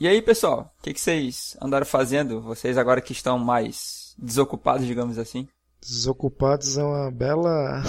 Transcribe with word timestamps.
E 0.00 0.08
aí, 0.08 0.22
pessoal, 0.22 0.74
o 0.78 0.82
que, 0.82 0.94
que 0.94 1.00
vocês 1.00 1.58
andaram 1.60 1.84
fazendo? 1.84 2.40
Vocês 2.40 2.78
agora 2.78 3.02
que 3.02 3.12
estão 3.12 3.38
mais 3.38 4.14
desocupados, 4.18 4.86
digamos 4.86 5.18
assim? 5.18 5.46
Desocupados 5.78 6.78
é 6.78 6.82
uma 6.82 7.10
bela 7.10 7.82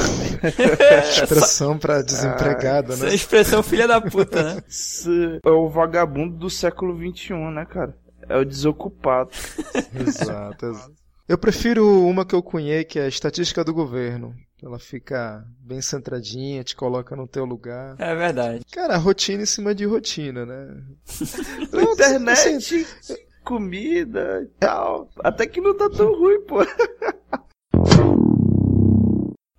expressão 1.10 1.78
para 1.78 2.02
desempregado, 2.02 2.92
Essa 2.92 3.06
né? 3.06 3.12
é 3.12 3.16
expressão 3.16 3.64
filha 3.64 3.88
da 3.88 4.02
puta, 4.02 4.44
né? 4.44 4.62
É 5.46 5.50
o 5.50 5.70
vagabundo 5.70 6.36
do 6.36 6.50
século 6.50 6.94
XXI, 6.98 7.34
né, 7.34 7.66
cara? 7.66 7.98
É 8.28 8.36
o 8.38 8.44
desocupado. 8.44 9.30
Exato, 9.96 10.66
exato. 10.66 10.94
Eu 11.30 11.38
prefiro 11.38 12.06
uma 12.06 12.26
que 12.26 12.36
eu 12.36 12.44
cunhei, 12.44 12.84
que 12.84 13.00
é 13.00 13.06
a 13.06 13.08
estatística 13.08 13.64
do 13.64 13.74
governo. 13.74 14.36
Ela 14.64 14.78
fica 14.78 15.44
bem 15.60 15.82
centradinha, 15.82 16.64
te 16.64 16.76
coloca 16.76 17.16
no 17.16 17.28
teu 17.28 17.46
lugar. 17.46 17.96
É 18.00 18.14
verdade. 18.14 18.64
Cara, 18.72 18.96
rotina 18.98 19.42
em 19.42 19.46
cima 19.48 19.74
de 19.74 19.86
rotina, 19.86 20.46
né? 20.46 20.84
Internet, 21.94 22.86
comida 23.44 24.42
e 24.44 24.48
tal. 24.60 25.10
Até 25.24 25.48
que 25.48 25.60
não 25.60 25.76
tá 25.76 25.90
tão 25.90 26.14
ruim, 26.14 26.42
pô. 26.46 26.58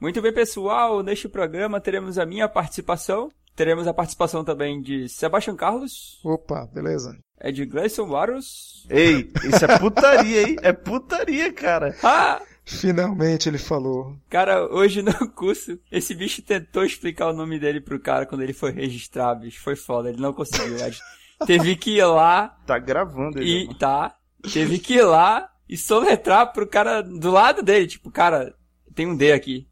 Muito 0.01 0.20
bem, 0.23 0.33
pessoal. 0.33 1.02
Neste 1.02 1.29
programa 1.29 1.80
teremos 1.80 2.19
a 2.19 2.27
minha 2.27 2.48
participação. 2.48 3.29
Teremos 3.55 3.87
a 3.87 3.93
participação 3.95 4.43
também 4.45 4.80
de 4.80 5.09
Sebastião 5.10 5.55
Carlos, 5.55 6.19
Opa, 6.24 6.66
beleza. 6.73 7.19
é 7.38 7.52
de 7.52 7.66
Gleison 7.66 8.07
Varus. 8.07 8.87
Ei, 8.88 9.30
isso 9.45 9.62
é 9.66 9.79
putaria, 9.79 10.43
hein? 10.48 10.57
É 10.62 10.73
putaria, 10.73 11.52
cara. 11.52 11.95
Ah! 12.02 12.41
Finalmente 12.65 13.48
ele 13.48 13.59
falou. 13.59 14.16
Cara, 14.30 14.65
hoje 14.73 15.02
no 15.02 15.12
curso, 15.33 15.79
esse 15.91 16.15
bicho 16.15 16.43
tentou 16.43 16.85
explicar 16.85 17.29
o 17.29 17.33
nome 17.33 17.59
dele 17.59 17.80
pro 17.80 17.98
cara 18.01 18.25
quando 18.27 18.43
ele 18.43 18.52
foi 18.52 18.71
registrar, 18.71 19.35
bicho. 19.35 19.61
Foi 19.61 19.75
foda, 19.77 20.09
ele 20.09 20.21
não 20.21 20.33
conseguiu. 20.33 20.77
Teve 21.47 21.75
que 21.75 21.97
ir 21.98 22.05
lá 22.05 22.57
Tá 22.66 22.79
gravando 22.79 23.38
ele. 23.41 23.71
e. 23.71 23.75
Tá. 23.75 24.15
Teve 24.52 24.79
que 24.79 24.95
ir 24.95 25.02
lá 25.02 25.49
e 25.68 25.77
soletrar 25.77 26.52
pro 26.52 26.66
cara 26.66 27.02
do 27.02 27.30
lado 27.30 27.63
dele. 27.63 27.87
Tipo, 27.87 28.10
cara, 28.10 28.55
tem 28.95 29.07
um 29.07 29.16
D 29.16 29.33
aqui. 29.33 29.66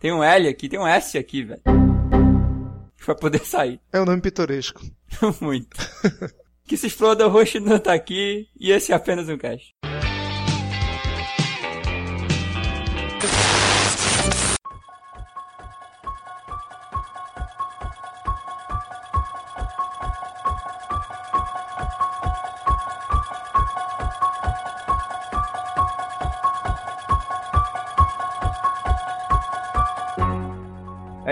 Tem 0.00 0.12
um 0.12 0.22
L 0.22 0.48
aqui, 0.48 0.68
tem 0.68 0.78
um 0.78 0.86
S 0.86 1.16
aqui, 1.16 1.44
velho. 1.44 1.62
Pra 3.04 3.14
poder 3.14 3.40
sair. 3.46 3.80
É 3.92 4.00
um 4.00 4.04
nome 4.04 4.20
pitoresco. 4.20 4.82
Muito. 5.40 5.76
Que 6.66 6.76
se 6.76 6.86
exploda 6.88 7.26
o 7.26 7.30
roxo 7.30 7.60
não 7.60 7.78
tá 7.78 7.92
aqui 7.94 8.48
e 8.58 8.70
esse 8.72 8.92
é 8.92 8.94
apenas 8.96 9.28
um 9.28 9.36
cast. 9.38 9.70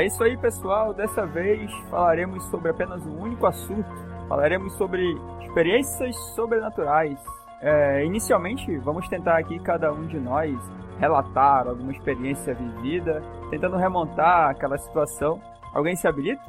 É 0.02 0.06
isso 0.06 0.20
aí, 0.24 0.36
pessoal. 0.36 0.92
Dessa 0.92 1.24
vez 1.24 1.70
falaremos 1.88 2.44
sobre 2.46 2.70
apenas 2.70 3.06
um 3.06 3.20
único 3.20 3.46
assunto. 3.46 3.88
Falaremos 4.28 4.72
sobre 4.72 5.00
experiências 5.42 6.16
sobrenaturais. 6.34 7.16
É, 7.60 8.04
inicialmente, 8.04 8.76
vamos 8.78 9.08
tentar 9.08 9.38
aqui 9.38 9.60
cada 9.60 9.92
um 9.92 10.04
de 10.08 10.18
nós 10.18 10.58
relatar 10.98 11.68
alguma 11.68 11.92
experiência 11.92 12.52
vivida, 12.52 13.22
tentando 13.48 13.76
remontar 13.76 14.50
aquela 14.50 14.76
situação. 14.76 15.40
Alguém 15.72 15.94
se 15.94 16.08
habilita? 16.08 16.42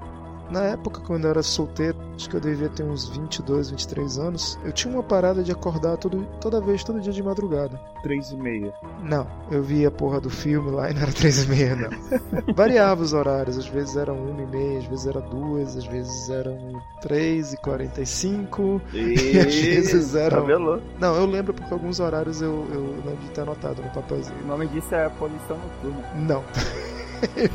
Na 0.50 0.62
época, 0.64 1.02
quando 1.02 1.24
eu 1.26 1.32
era 1.32 1.42
solteiro, 1.42 1.98
acho 2.16 2.30
que 2.30 2.36
eu 2.36 2.40
devia 2.40 2.70
ter 2.70 2.84
uns 2.84 3.10
22, 3.10 3.72
23 3.72 4.20
anos, 4.20 4.60
eu 4.64 4.72
tinha 4.72 4.94
uma 4.94 5.02
parada 5.02 5.42
de 5.42 5.52
acordar 5.52 5.98
todo, 5.98 6.26
toda 6.40 6.62
vez, 6.62 6.84
todo 6.84 7.00
dia 7.02 7.12
de 7.14 7.24
madrugada. 7.24 7.80
Três 8.04 8.30
e 8.32 8.36
meia. 8.36 8.74
Não, 9.02 9.26
eu 9.50 9.64
via 9.64 9.88
a 9.88 9.92
porra 9.92 10.20
do 10.22 10.30
filme 10.30 10.70
lá 10.70 10.92
e 10.92 10.94
não 10.94 11.02
era 11.02 11.12
3 11.12 11.44
e 11.44 11.48
meia, 11.48 11.76
não. 11.76 11.90
Variava 12.54 13.02
os 13.02 13.14
horários, 13.14 13.58
às 13.58 13.68
vezes 13.68 13.96
eram 13.96 14.16
1 14.16 14.42
e 14.42 14.46
meia, 14.46 14.80
às 14.80 14.86
vezes 14.86 15.08
era 15.08 15.22
2, 15.22 15.78
às 15.78 15.86
vezes 15.86 16.30
eram 16.30 16.82
3 17.02 17.54
e 17.54 17.58
45. 17.58 18.82
E 18.94 19.40
às 19.40 19.56
vezes 19.56 20.14
era- 20.16 20.40
Tabelou. 20.42 20.82
Não, 21.00 21.16
eu 21.16 21.26
lembro 21.26 21.54
porque 21.54 21.74
alguns 21.74 22.00
horários 22.00 22.42
eu, 22.42 22.66
eu 22.72 22.82
lembro 23.06 23.24
de 23.24 23.30
ter 23.30 23.42
anotado 23.42 23.82
no 23.82 23.90
papelzinho. 23.90 24.38
O 24.44 24.48
nome 24.48 24.68
disso 24.68 24.94
é 24.94 25.10
poluição 25.10 25.58
noturna. 25.58 26.04
Não. 26.16 26.44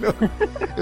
Não. 0.01 0.29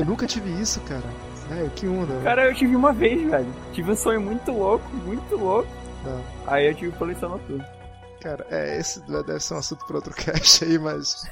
Eu 0.01 0.05
nunca 0.05 0.27
tive 0.29 0.49
isso, 0.63 0.81
cara. 0.83 1.03
É, 1.51 1.69
que 1.75 1.87
onda. 1.87 2.07
velho. 2.07 2.25
Cara, 2.25 2.49
eu 2.49 2.55
tive 2.55 2.75
uma 2.75 2.93
vez, 2.93 3.29
velho. 3.29 3.55
Tive 3.73 3.91
um 3.93 3.97
sonho 3.97 4.21
muito 4.21 4.51
louco, 4.53 4.85
muito 5.05 5.37
louco. 5.37 5.69
Não. 6.05 6.23
Aí 6.47 6.69
eu 6.69 6.75
tive 6.75 6.93
poluição 6.97 7.31
noturna. 7.31 7.77
Cara, 8.21 8.47
é, 8.51 8.79
esse 8.79 9.01
deve 9.01 9.39
ser 9.39 9.55
um 9.55 9.59
assunto 9.59 9.87
para 9.87 9.97
outro 9.97 10.13
cast 10.17 10.65
aí, 10.65 10.79
mas. 10.79 11.31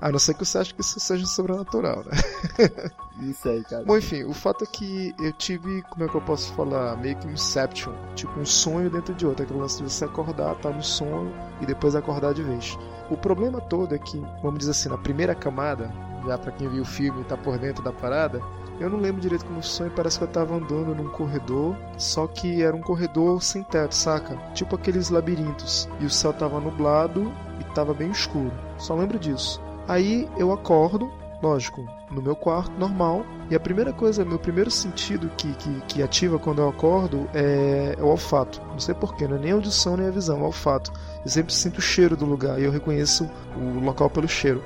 A 0.00 0.12
não 0.12 0.18
ser 0.18 0.34
que 0.34 0.44
você 0.44 0.58
ache 0.58 0.74
que 0.74 0.80
isso 0.80 1.00
seja 1.00 1.26
sobrenatural, 1.26 2.04
né? 2.04 2.12
Isso 3.20 3.48
aí, 3.48 3.64
cara. 3.64 3.82
Bom, 3.84 3.96
enfim, 3.98 4.22
o 4.22 4.32
fato 4.32 4.62
é 4.62 4.66
que 4.68 5.12
eu 5.18 5.32
tive, 5.32 5.82
como 5.90 6.04
é 6.04 6.08
que 6.08 6.14
eu 6.14 6.20
posso 6.20 6.52
falar? 6.54 6.96
Meio 6.98 7.16
que 7.16 7.26
um 7.26 7.32
Inception. 7.32 7.92
Tipo, 8.14 8.38
um 8.38 8.46
sonho 8.46 8.88
dentro 8.88 9.12
de 9.12 9.26
outro. 9.26 9.42
Aquele 9.42 9.58
lance 9.58 9.82
de 9.82 9.90
você 9.90 10.04
acordar, 10.04 10.54
tá 10.54 10.70
no 10.70 10.84
sonho 10.84 11.34
e 11.60 11.66
depois 11.66 11.96
acordar 11.96 12.32
de 12.32 12.44
vez. 12.44 12.78
O 13.10 13.16
problema 13.16 13.60
todo 13.60 13.92
é 13.92 13.98
que, 13.98 14.20
vamos 14.40 14.60
dizer 14.60 14.70
assim, 14.70 14.88
na 14.88 14.96
primeira 14.96 15.34
camada, 15.34 15.92
já 16.24 16.38
pra 16.38 16.52
quem 16.52 16.68
viu 16.68 16.82
o 16.82 16.86
filme 16.86 17.22
e 17.22 17.24
tá 17.24 17.36
por 17.36 17.58
dentro 17.58 17.82
da 17.82 17.92
parada, 17.92 18.40
eu 18.80 18.88
não 18.88 18.98
lembro 18.98 19.20
direito 19.20 19.44
como 19.44 19.62
sonho, 19.62 19.90
parece 19.90 20.18
que 20.18 20.24
eu 20.24 20.28
tava 20.28 20.54
andando 20.54 20.94
num 20.94 21.08
corredor, 21.10 21.76
só 21.96 22.26
que 22.26 22.62
era 22.62 22.74
um 22.74 22.80
corredor 22.80 23.42
sem 23.42 23.62
teto, 23.62 23.94
saca? 23.94 24.36
Tipo 24.54 24.76
aqueles 24.76 25.10
labirintos. 25.10 25.88
E 26.00 26.06
o 26.06 26.10
céu 26.10 26.32
tava 26.32 26.60
nublado 26.60 27.32
e 27.60 27.64
tava 27.74 27.92
bem 27.92 28.10
escuro. 28.10 28.52
Só 28.78 28.94
lembro 28.94 29.18
disso. 29.18 29.60
Aí 29.88 30.28
eu 30.36 30.52
acordo, 30.52 31.10
lógico, 31.42 31.88
no 32.10 32.22
meu 32.22 32.36
quarto, 32.36 32.72
normal. 32.78 33.24
E 33.50 33.54
a 33.54 33.60
primeira 33.60 33.92
coisa, 33.92 34.24
meu 34.24 34.38
primeiro 34.38 34.70
sentido 34.70 35.30
que, 35.36 35.52
que, 35.54 35.80
que 35.88 36.02
ativa 36.02 36.38
quando 36.38 36.60
eu 36.60 36.68
acordo 36.68 37.28
é, 37.34 37.96
é 37.98 38.02
o 38.02 38.06
olfato. 38.06 38.60
Não 38.70 38.78
sei 38.78 38.94
porquê, 38.94 39.26
não 39.26 39.36
é 39.36 39.40
nem 39.40 39.52
a 39.52 39.54
audição 39.54 39.96
nem 39.96 40.06
a 40.06 40.10
visão, 40.10 40.38
é 40.38 40.42
o 40.42 40.44
olfato. 40.44 40.92
Eu 41.24 41.30
sempre 41.30 41.54
sinto 41.54 41.78
o 41.78 41.82
cheiro 41.82 42.16
do 42.16 42.26
lugar 42.26 42.60
e 42.60 42.64
eu 42.64 42.70
reconheço 42.70 43.28
o 43.56 43.80
local 43.80 44.10
pelo 44.10 44.28
cheiro. 44.28 44.62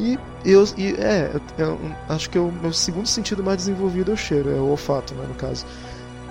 E 0.00 0.18
eu, 0.46 0.64
e, 0.78 0.94
é, 0.94 1.30
eu 1.58 1.78
acho 2.08 2.30
que 2.30 2.38
o 2.38 2.50
meu 2.50 2.72
segundo 2.72 3.06
sentido 3.06 3.44
mais 3.44 3.58
desenvolvido 3.58 4.10
é 4.10 4.14
o 4.14 4.16
cheiro, 4.16 4.50
é 4.50 4.54
o 4.54 4.70
olfato, 4.70 5.14
né, 5.14 5.26
no 5.28 5.34
caso. 5.34 5.66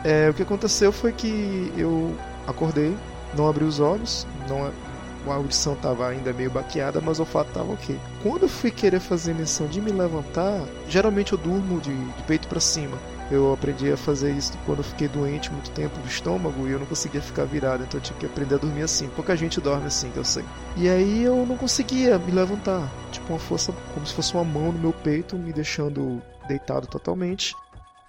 É, 0.04 0.28
o 0.28 0.34
que 0.34 0.42
aconteceu 0.42 0.92
foi 0.92 1.12
que 1.12 1.72
eu 1.78 2.16
acordei, 2.48 2.98
não 3.38 3.48
abri 3.48 3.64
os 3.64 3.80
olhos, 3.80 4.26
não, 4.50 4.72
a 5.32 5.36
audição 5.36 5.74
estava 5.74 6.08
ainda 6.08 6.34
meio 6.34 6.50
baqueada, 6.50 7.00
mas 7.00 7.20
o 7.20 7.22
olfato 7.22 7.50
estava 7.50 7.72
ok. 7.72 7.96
Quando 8.24 8.44
eu 8.44 8.50
fui 8.50 8.72
querer 8.72 9.00
fazer 9.00 9.36
menção 9.36 9.68
de 9.68 9.80
me 9.80 9.92
levantar, 9.92 10.64
geralmente 10.88 11.34
eu 11.34 11.38
durmo 11.38 11.80
de, 11.80 11.94
de 11.94 12.24
peito 12.24 12.48
para 12.48 12.60
cima. 12.60 12.98
Eu 13.32 13.54
aprendi 13.54 13.92
a 13.92 13.98
fazer 13.98 14.32
isso 14.32 14.58
quando 14.66 14.80
eu 14.80 14.84
fiquei 14.84 15.08
doente 15.08 15.52
muito 15.52 15.70
tempo 15.70 16.00
do 16.00 16.08
estômago 16.08 16.68
e 16.68 16.72
eu 16.72 16.80
não 16.80 16.86
conseguia 16.88 17.22
ficar 17.22 17.46
virado, 17.46 17.84
então 17.84 18.00
eu 18.00 18.04
tinha 18.04 18.18
que 18.18 18.26
aprender 18.26 18.56
a 18.56 18.58
dormir 18.58 18.82
assim. 18.82 19.08
Pouca 19.16 19.36
gente 19.38 19.62
dorme 19.62 19.86
assim, 19.86 20.10
que 20.10 20.18
eu 20.18 20.26
sei. 20.26 20.44
E 20.76 20.90
aí 20.90 21.24
eu 21.24 21.46
não 21.46 21.56
conseguia 21.56 22.18
me 22.18 22.32
levantar, 22.32 22.90
uma 23.34 23.40
força, 23.40 23.74
como 23.94 24.06
se 24.06 24.14
fosse 24.14 24.34
uma 24.34 24.44
mão 24.44 24.72
no 24.72 24.80
meu 24.80 24.94
peito, 24.94 25.38
me 25.38 25.54
deixando 25.54 26.22
deitado 26.48 26.88
totalmente. 26.88 27.56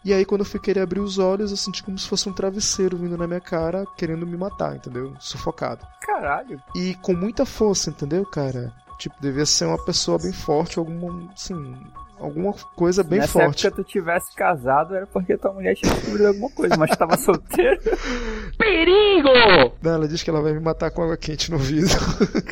E 0.04 0.14
aí 0.14 0.24
quando 0.24 0.40
eu 0.40 0.46
fui 0.46 0.58
querer 0.58 0.80
abrir 0.80 1.00
os 1.00 1.18
olhos, 1.18 1.50
eu 1.50 1.56
senti 1.56 1.82
como 1.82 1.98
se 1.98 2.08
fosse 2.08 2.28
um 2.28 2.32
travesseiro 2.32 2.96
vindo 2.96 3.18
na 3.18 3.26
minha 3.26 3.40
cara, 3.40 3.84
querendo 3.96 4.26
me 4.26 4.36
matar, 4.36 4.76
entendeu? 4.76 5.14
Sufocado. 5.20 5.86
Caralho. 6.00 6.60
E 6.74 6.94
com 6.96 7.12
muita 7.14 7.44
força, 7.44 7.90
entendeu, 7.90 8.24
cara? 8.24 8.72
Tipo, 8.98 9.16
devia 9.20 9.46
ser 9.46 9.66
uma 9.66 9.82
pessoa 9.82 10.18
bem 10.18 10.32
forte, 10.32 10.78
alguma, 10.78 11.30
assim, 11.32 11.74
alguma 12.20 12.52
coisa 12.52 13.02
bem 13.02 13.20
Nessa 13.20 13.32
forte. 13.32 13.66
época 13.66 13.82
tu 13.82 13.88
tivesse 13.88 14.34
casado 14.34 14.94
era 14.94 15.06
porque 15.06 15.36
tua 15.36 15.52
mulher 15.52 15.74
tinha 15.74 15.92
descobrido 15.92 16.28
alguma 16.28 16.50
coisa, 16.50 16.76
mas 16.76 16.96
tava 16.96 17.16
solteiro. 17.16 17.80
Não, 19.82 19.92
ela 19.92 20.06
diz 20.06 20.22
que 20.22 20.30
ela 20.30 20.40
vai 20.40 20.52
me 20.52 20.60
matar 20.60 20.90
com 20.90 21.02
água 21.02 21.16
quente 21.16 21.50
no 21.50 21.58
vidro. 21.58 21.98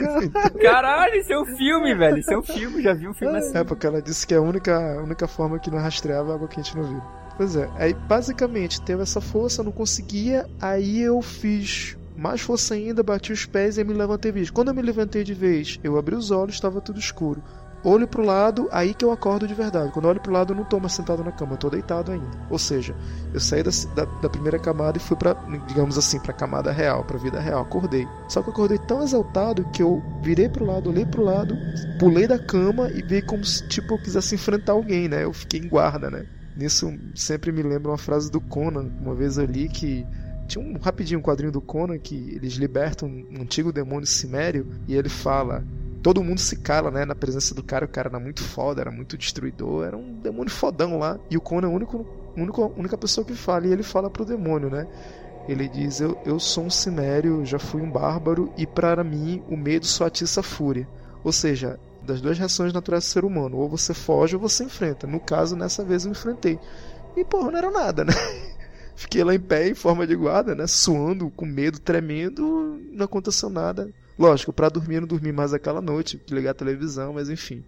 Caralho, 0.60 1.14
isso 1.16 1.32
é 1.32 1.40
um 1.40 1.56
filme, 1.56 1.94
velho. 1.94 2.18
Isso 2.18 2.32
é 2.32 2.38
um 2.38 2.42
filme, 2.42 2.82
já 2.82 2.94
vi 2.94 3.08
um 3.08 3.14
filme 3.14 3.38
assim. 3.38 3.56
É, 3.56 3.64
porque 3.64 3.86
ela 3.86 4.00
disse 4.00 4.26
que 4.26 4.34
a 4.34 4.40
única, 4.40 4.76
a 4.76 5.02
única 5.02 5.28
forma 5.28 5.58
que 5.58 5.70
não 5.70 5.78
rastreava 5.78 6.32
é 6.32 6.34
água 6.34 6.48
quente 6.48 6.76
no 6.76 6.84
vidro. 6.84 7.02
Pois 7.36 7.54
é, 7.54 7.70
aí 7.76 7.94
basicamente 7.94 8.82
teve 8.82 9.02
essa 9.02 9.20
força, 9.20 9.62
não 9.62 9.70
conseguia, 9.70 10.46
aí 10.60 11.00
eu 11.00 11.22
fiz 11.22 11.96
mais 12.16 12.40
força 12.40 12.74
ainda, 12.74 13.00
bati 13.00 13.32
os 13.32 13.46
pés 13.46 13.78
e 13.78 13.84
me 13.84 13.94
levantei 13.94 14.32
de 14.32 14.38
vez. 14.38 14.50
Quando 14.50 14.68
eu 14.68 14.74
me 14.74 14.82
levantei 14.82 15.22
de 15.22 15.34
vez, 15.34 15.78
eu 15.84 15.96
abri 15.96 16.16
os 16.16 16.32
olhos, 16.32 16.56
estava 16.56 16.80
tudo 16.80 16.98
escuro. 16.98 17.40
Olho 17.84 18.08
pro 18.08 18.24
lado, 18.24 18.68
aí 18.72 18.92
que 18.92 19.04
eu 19.04 19.12
acordo 19.12 19.46
de 19.46 19.54
verdade. 19.54 19.92
Quando 19.92 20.06
eu 20.06 20.10
olho 20.10 20.20
pro 20.20 20.32
lado, 20.32 20.52
eu 20.52 20.56
não 20.56 20.64
tô 20.64 20.80
mais 20.80 20.92
sentado 20.92 21.22
na 21.22 21.30
cama, 21.30 21.52
eu 21.52 21.56
tô 21.58 21.70
deitado 21.70 22.10
ainda. 22.10 22.26
Ou 22.50 22.58
seja, 22.58 22.94
eu 23.32 23.38
saí 23.38 23.62
da, 23.62 23.70
da, 23.94 24.04
da 24.04 24.28
primeira 24.28 24.58
camada 24.58 24.98
e 24.98 25.00
fui 25.00 25.16
pra, 25.16 25.34
digamos 25.66 25.96
assim, 25.96 26.18
pra 26.18 26.32
camada 26.32 26.72
real, 26.72 27.04
pra 27.04 27.18
vida 27.18 27.38
real. 27.38 27.62
Acordei. 27.62 28.06
Só 28.28 28.42
que 28.42 28.48
eu 28.48 28.52
acordei 28.52 28.78
tão 28.78 29.02
exaltado 29.02 29.64
que 29.70 29.82
eu 29.82 30.02
virei 30.22 30.48
pro 30.48 30.64
lado, 30.64 30.90
olhei 30.90 31.06
pro 31.06 31.22
lado, 31.22 31.56
pulei 31.98 32.26
da 32.26 32.38
cama 32.38 32.90
e 32.90 33.02
vi 33.02 33.22
como 33.22 33.44
se, 33.44 33.66
tipo, 33.68 33.94
eu 33.94 33.98
quisesse 33.98 34.34
enfrentar 34.34 34.72
alguém, 34.72 35.08
né? 35.08 35.24
Eu 35.24 35.32
fiquei 35.32 35.60
em 35.60 35.68
guarda, 35.68 36.10
né? 36.10 36.26
Nisso 36.56 36.92
sempre 37.14 37.52
me 37.52 37.62
lembra 37.62 37.92
uma 37.92 37.98
frase 37.98 38.30
do 38.30 38.40
Conan. 38.40 38.90
Uma 39.00 39.14
vez 39.14 39.38
eu 39.38 39.44
li 39.44 39.68
que 39.68 40.04
tinha 40.48 40.64
um 40.64 40.76
rapidinho 40.78 41.20
um 41.20 41.22
quadrinho 41.22 41.52
do 41.52 41.60
Conan 41.60 41.98
que 41.98 42.34
eles 42.34 42.54
libertam 42.54 43.08
um 43.08 43.42
antigo 43.42 43.72
demônio 43.72 44.06
cimério 44.06 44.66
e 44.88 44.96
ele 44.96 45.08
fala 45.08 45.62
todo 46.08 46.24
mundo 46.24 46.40
se 46.40 46.56
cala, 46.56 46.90
né, 46.90 47.04
na 47.04 47.14
presença 47.14 47.54
do 47.54 47.62
cara. 47.62 47.84
O 47.84 47.88
cara 47.88 48.08
era 48.08 48.18
muito 48.18 48.42
foda, 48.42 48.80
era 48.80 48.90
muito 48.90 49.18
destruidor, 49.18 49.84
era 49.84 49.94
um 49.94 50.14
demônio 50.14 50.50
fodão 50.50 50.98
lá. 50.98 51.20
E 51.30 51.36
o 51.36 51.40
Conan 51.40 51.68
é 51.68 51.70
a 51.70 51.74
única, 51.74 51.98
única, 52.34 52.62
única 52.62 52.96
pessoa 52.96 53.26
que 53.26 53.34
fala. 53.34 53.66
E 53.66 53.72
ele 53.72 53.82
fala 53.82 54.08
pro 54.08 54.24
demônio, 54.24 54.70
né? 54.70 54.88
Ele 55.46 55.68
diz: 55.68 56.00
eu, 56.00 56.18
eu 56.24 56.40
sou 56.40 56.64
um 56.64 56.70
cimério, 56.70 57.44
já 57.44 57.58
fui 57.58 57.82
um 57.82 57.90
bárbaro, 57.90 58.50
e 58.56 58.66
para 58.66 59.04
mim 59.04 59.42
o 59.50 59.56
medo 59.56 59.84
só 59.84 60.06
atiça 60.06 60.40
a 60.40 60.42
fúria. 60.42 60.88
Ou 61.22 61.30
seja, 61.30 61.78
das 62.02 62.22
duas 62.22 62.38
reações 62.38 62.72
naturais 62.72 63.04
do 63.04 63.08
ser 63.08 63.26
humano, 63.26 63.58
ou 63.58 63.68
você 63.68 63.92
foge 63.92 64.34
ou 64.34 64.40
você 64.40 64.64
enfrenta. 64.64 65.06
No 65.06 65.20
caso, 65.20 65.56
nessa 65.56 65.84
vez 65.84 66.06
eu 66.06 66.12
enfrentei. 66.12 66.58
E 67.18 67.22
porra, 67.22 67.50
não 67.50 67.58
era 67.58 67.70
nada, 67.70 68.06
né? 68.06 68.14
Fiquei 68.96 69.22
lá 69.22 69.34
em 69.34 69.40
pé, 69.40 69.68
em 69.68 69.74
forma 69.74 70.06
de 70.06 70.16
guarda, 70.16 70.54
né? 70.54 70.66
Suando, 70.66 71.28
com 71.28 71.44
medo 71.44 71.78
tremendo, 71.78 72.80
não 72.92 73.04
aconteceu 73.04 73.50
nada. 73.50 73.92
Lógico, 74.18 74.52
para 74.52 74.68
dormir 74.68 74.96
eu 74.96 75.02
não 75.02 75.08
dormi 75.08 75.30
mais 75.30 75.54
aquela 75.54 75.80
noite, 75.80 76.20
ligar 76.28 76.50
a 76.50 76.54
televisão, 76.54 77.12
mas 77.12 77.30
enfim. 77.30 77.64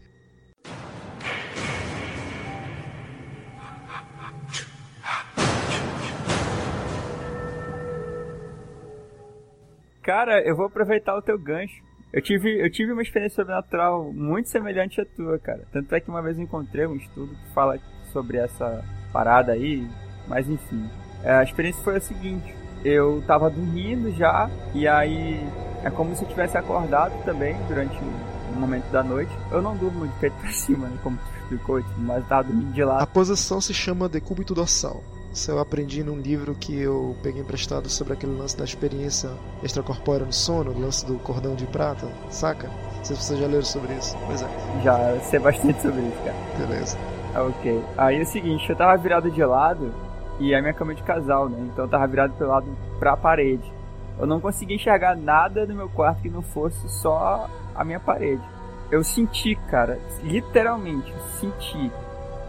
Cara, 10.02 10.42
eu 10.42 10.56
vou 10.56 10.66
aproveitar 10.66 11.16
o 11.16 11.22
teu 11.22 11.38
gancho. 11.38 11.80
Eu 12.12 12.20
tive, 12.20 12.60
eu 12.60 12.68
tive 12.68 12.90
uma 12.90 13.02
experiência 13.02 13.36
sobrenatural 13.36 14.12
muito 14.12 14.48
semelhante 14.48 15.00
à 15.00 15.04
tua, 15.04 15.38
cara. 15.38 15.68
Tanto 15.70 15.94
é 15.94 16.00
que 16.00 16.08
uma 16.08 16.20
vez 16.20 16.36
eu 16.36 16.42
encontrei 16.42 16.84
um 16.84 16.96
estudo 16.96 17.32
que 17.32 17.54
fala 17.54 17.78
sobre 18.12 18.38
essa 18.38 18.84
parada 19.12 19.52
aí, 19.52 19.86
mas 20.26 20.48
enfim. 20.48 20.90
É, 21.22 21.34
a 21.34 21.44
experiência 21.44 21.80
foi 21.84 21.98
a 21.98 22.00
seguinte: 22.00 22.52
eu 22.84 23.22
tava 23.24 23.48
dormindo 23.48 24.10
já, 24.10 24.50
e 24.74 24.88
aí 24.88 25.38
é 25.84 25.90
como 25.90 26.14
se 26.14 26.24
eu 26.24 26.28
tivesse 26.28 26.56
acordado 26.56 27.12
também 27.24 27.56
durante 27.68 27.96
o 27.98 28.58
momento 28.58 28.90
da 28.90 29.02
noite. 29.02 29.32
Eu 29.50 29.62
não 29.62 29.76
durmo 29.76 30.06
de 30.06 30.14
peito 30.18 30.36
pra 30.40 30.50
cima, 30.52 30.88
né, 30.88 30.98
como 31.02 31.16
tu 31.16 31.38
explicou, 31.42 31.82
mas 31.98 32.26
tava 32.26 32.44
dormindo 32.44 32.72
de 32.72 32.84
lado. 32.84 33.02
A 33.02 33.06
posição 33.06 33.60
se 33.60 33.72
chama 33.72 34.08
decúbito 34.08 34.54
dorsal. 34.54 35.02
Isso 35.32 35.48
eu 35.48 35.60
aprendi 35.60 36.02
num 36.02 36.16
livro 36.16 36.56
que 36.56 36.76
eu 36.76 37.16
peguei 37.22 37.40
emprestado 37.40 37.88
sobre 37.88 38.14
aquele 38.14 38.36
lance 38.36 38.56
da 38.56 38.64
experiência 38.64 39.30
extracorpórea 39.62 40.26
no 40.26 40.32
sono, 40.32 40.72
o 40.72 40.80
lance 40.80 41.06
do 41.06 41.20
cordão 41.20 41.54
de 41.54 41.66
prata, 41.66 42.08
saca? 42.30 42.66
Não 42.66 43.04
sei 43.04 43.16
se 43.16 43.22
vocês 43.22 43.38
já 43.38 43.46
leram 43.46 43.62
sobre 43.62 43.94
isso. 43.94 44.16
Pois 44.26 44.42
é. 44.42 44.48
Já 44.82 45.20
sei 45.20 45.38
bastante 45.38 45.80
sobre 45.80 46.00
isso, 46.00 46.18
cara. 46.24 46.36
Beleza. 46.58 46.98
Ok. 47.36 47.84
Aí 47.96 48.18
é 48.18 48.22
o 48.22 48.26
seguinte, 48.26 48.68
eu 48.68 48.74
tava 48.74 48.96
virado 48.96 49.30
de 49.30 49.44
lado 49.44 49.94
e 50.40 50.52
a 50.52 50.60
minha 50.60 50.72
cama 50.72 50.92
é 50.92 50.94
de 50.96 51.02
casal, 51.04 51.48
né? 51.48 51.58
Então 51.72 51.84
eu 51.84 51.88
tava 51.88 52.06
virado 52.08 52.32
pelo 52.34 52.50
lado 52.50 52.66
pra 52.98 53.16
parede. 53.16 53.72
Eu 54.18 54.26
não 54.26 54.40
conseguia 54.40 54.76
enxergar 54.76 55.16
nada 55.16 55.66
no 55.66 55.74
meu 55.74 55.88
quarto 55.88 56.22
que 56.22 56.28
não 56.28 56.42
fosse 56.42 56.88
só 57.00 57.48
a 57.74 57.84
minha 57.84 58.00
parede. 58.00 58.42
Eu 58.90 59.04
senti, 59.04 59.54
cara, 59.70 59.98
literalmente, 60.22 61.12
senti 61.38 61.90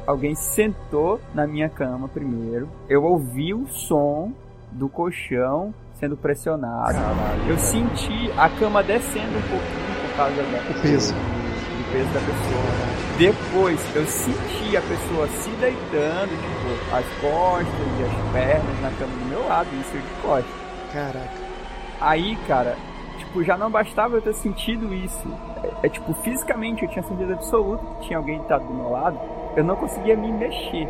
alguém 0.06 0.36
sentou 0.36 1.20
na 1.34 1.48
minha 1.48 1.70
cama 1.70 2.08
primeiro. 2.08 2.70
Eu 2.90 3.04
ouvi 3.04 3.54
o 3.54 3.68
som 3.68 4.32
do 4.72 4.90
colchão 4.90 5.74
sendo 5.94 6.18
pressionado. 6.18 6.94
Caralho, 6.94 7.50
eu 7.50 7.58
senti 7.58 8.32
a 8.38 8.50
cama 8.50 8.82
descendo 8.84 9.38
um 9.38 9.42
pouquinho 9.42 10.08
por 10.08 10.18
causa 10.18 10.36
da 10.36 10.78
o 10.78 10.82
peso. 10.82 11.14
Do 11.14 11.92
peso 11.92 12.10
da 12.14 12.20
pessoa. 12.20 12.92
Depois 13.18 13.96
eu 13.96 14.06
senti 14.08 14.76
a 14.76 14.82
pessoa 14.82 15.28
se 15.28 15.50
deitando, 15.52 16.30
tipo, 16.30 16.96
as 16.96 17.06
costas 17.22 18.00
e 18.00 18.04
as 18.04 18.34
pernas 18.34 18.82
na 18.82 18.90
cama 18.98 19.14
do 19.14 19.26
meu 19.30 19.48
lado, 19.48 19.68
isso 19.80 19.98
de 19.98 20.22
costas. 20.22 20.52
Caraca. 20.92 21.51
Aí, 22.02 22.36
cara, 22.48 22.76
tipo, 23.18 23.44
já 23.44 23.56
não 23.56 23.70
bastava 23.72 24.16
eu 24.16 24.22
ter 24.22 24.34
sentido 24.34 24.94
isso. 24.94 25.28
É, 25.64 25.88
é 25.88 25.90
tipo, 25.90 26.14
fisicamente 26.16 26.84
eu 26.84 26.90
tinha 26.90 27.04
sentido 27.04 27.32
absoluto 27.32 27.86
que 28.00 28.08
tinha 28.08 28.18
alguém 28.18 28.40
deitado 28.40 28.66
do 28.66 28.74
meu 28.74 28.90
lado 28.90 29.20
eu 29.56 29.64
não 29.64 29.76
conseguia 29.76 30.16
me 30.16 30.32
mexer. 30.32 30.88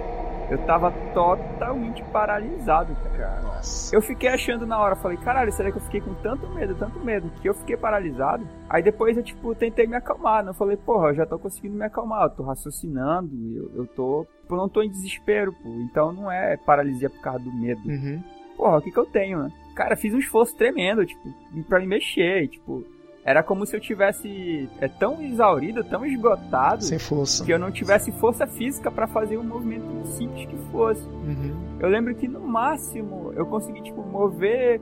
Eu 0.50 0.58
tava 0.66 0.92
totalmente 1.14 2.04
paralisado, 2.12 2.94
cara. 3.18 3.42
Nossa. 3.42 3.96
Eu 3.96 4.02
fiquei 4.02 4.28
achando 4.28 4.66
na 4.66 4.78
hora, 4.80 4.98
falei, 4.98 5.18
caralho, 5.18 5.52
será 5.52 5.72
que 5.72 5.78
eu 5.78 5.82
fiquei 5.82 6.02
com 6.02 6.14
tanto 6.16 6.50
medo, 6.50 6.76
tanto 6.76 7.00
medo, 7.00 7.32
que 7.42 7.48
eu 7.48 7.54
fiquei 7.54 7.78
paralisado? 7.78 8.46
Aí 8.70 8.84
depois 8.84 9.16
eu, 9.16 9.24
tipo, 9.24 9.56
tentei 9.56 9.88
me 9.88 9.96
acalmar, 9.96 10.44
não 10.44 10.52
né? 10.52 10.58
falei, 10.58 10.76
porra, 10.76 11.10
eu 11.10 11.16
já 11.16 11.26
tô 11.26 11.40
conseguindo 11.40 11.78
me 11.78 11.86
acalmar, 11.86 12.24
eu 12.24 12.30
tô 12.32 12.44
raciocinando, 12.44 13.32
eu, 13.56 13.72
eu 13.76 13.88
tô. 13.88 14.28
Eu 14.50 14.58
não 14.58 14.68
tô 14.68 14.84
em 14.84 14.90
desespero, 14.90 15.54
pô. 15.54 15.70
Então 15.70 16.12
não 16.12 16.30
é 16.30 16.58
paralisia 16.58 17.10
por 17.10 17.22
causa 17.22 17.40
do 17.40 17.54
medo. 17.54 17.82
Uhum. 17.88 18.22
Porra, 18.62 18.78
o 18.78 18.82
que 18.84 18.92
que 18.92 19.00
eu 19.00 19.08
tenho? 19.08 19.52
Cara, 19.74 19.96
fiz 19.96 20.14
um 20.14 20.20
esforço 20.20 20.56
tremendo, 20.56 21.04
tipo, 21.04 21.34
pra 21.68 21.80
me 21.80 21.88
mexer, 21.88 22.48
tipo 22.48 22.86
era 23.24 23.44
como 23.44 23.68
se 23.68 23.76
eu 23.76 23.80
tivesse 23.80 24.68
é, 24.80 24.88
tão 24.88 25.22
exaurido, 25.22 25.84
tão 25.84 26.04
esgotado, 26.04 26.84
sem 26.84 26.98
força, 26.98 27.46
que 27.46 27.54
eu 27.54 27.60
não 27.60 27.72
tivesse 27.72 28.12
força 28.14 28.48
física 28.48 28.90
para 28.90 29.06
fazer 29.08 29.38
um 29.38 29.44
movimento 29.44 30.08
simples 30.08 30.48
que 30.48 30.58
fosse. 30.72 31.08
Uhum. 31.08 31.78
Eu 31.80 31.88
lembro 31.88 32.16
que 32.16 32.28
no 32.28 32.40
máximo 32.40 33.32
eu 33.36 33.46
consegui 33.46 33.84
tipo 33.84 34.02
mover 34.04 34.82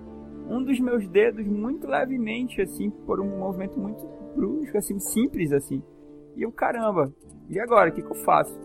um 0.50 0.64
dos 0.64 0.80
meus 0.80 1.06
dedos 1.10 1.46
muito 1.46 1.86
levemente, 1.86 2.62
assim, 2.62 2.90
por 2.90 3.20
um 3.20 3.40
movimento 3.40 3.78
muito 3.78 4.08
brusco, 4.36 4.78
assim, 4.78 4.98
simples 5.00 5.52
assim. 5.52 5.84
E 6.38 6.42
eu 6.44 6.52
caramba, 6.52 7.14
e 7.50 7.60
agora 7.60 7.90
o 7.90 7.94
que, 7.94 8.02
que 8.02 8.12
eu 8.12 8.24
faço? 8.24 8.58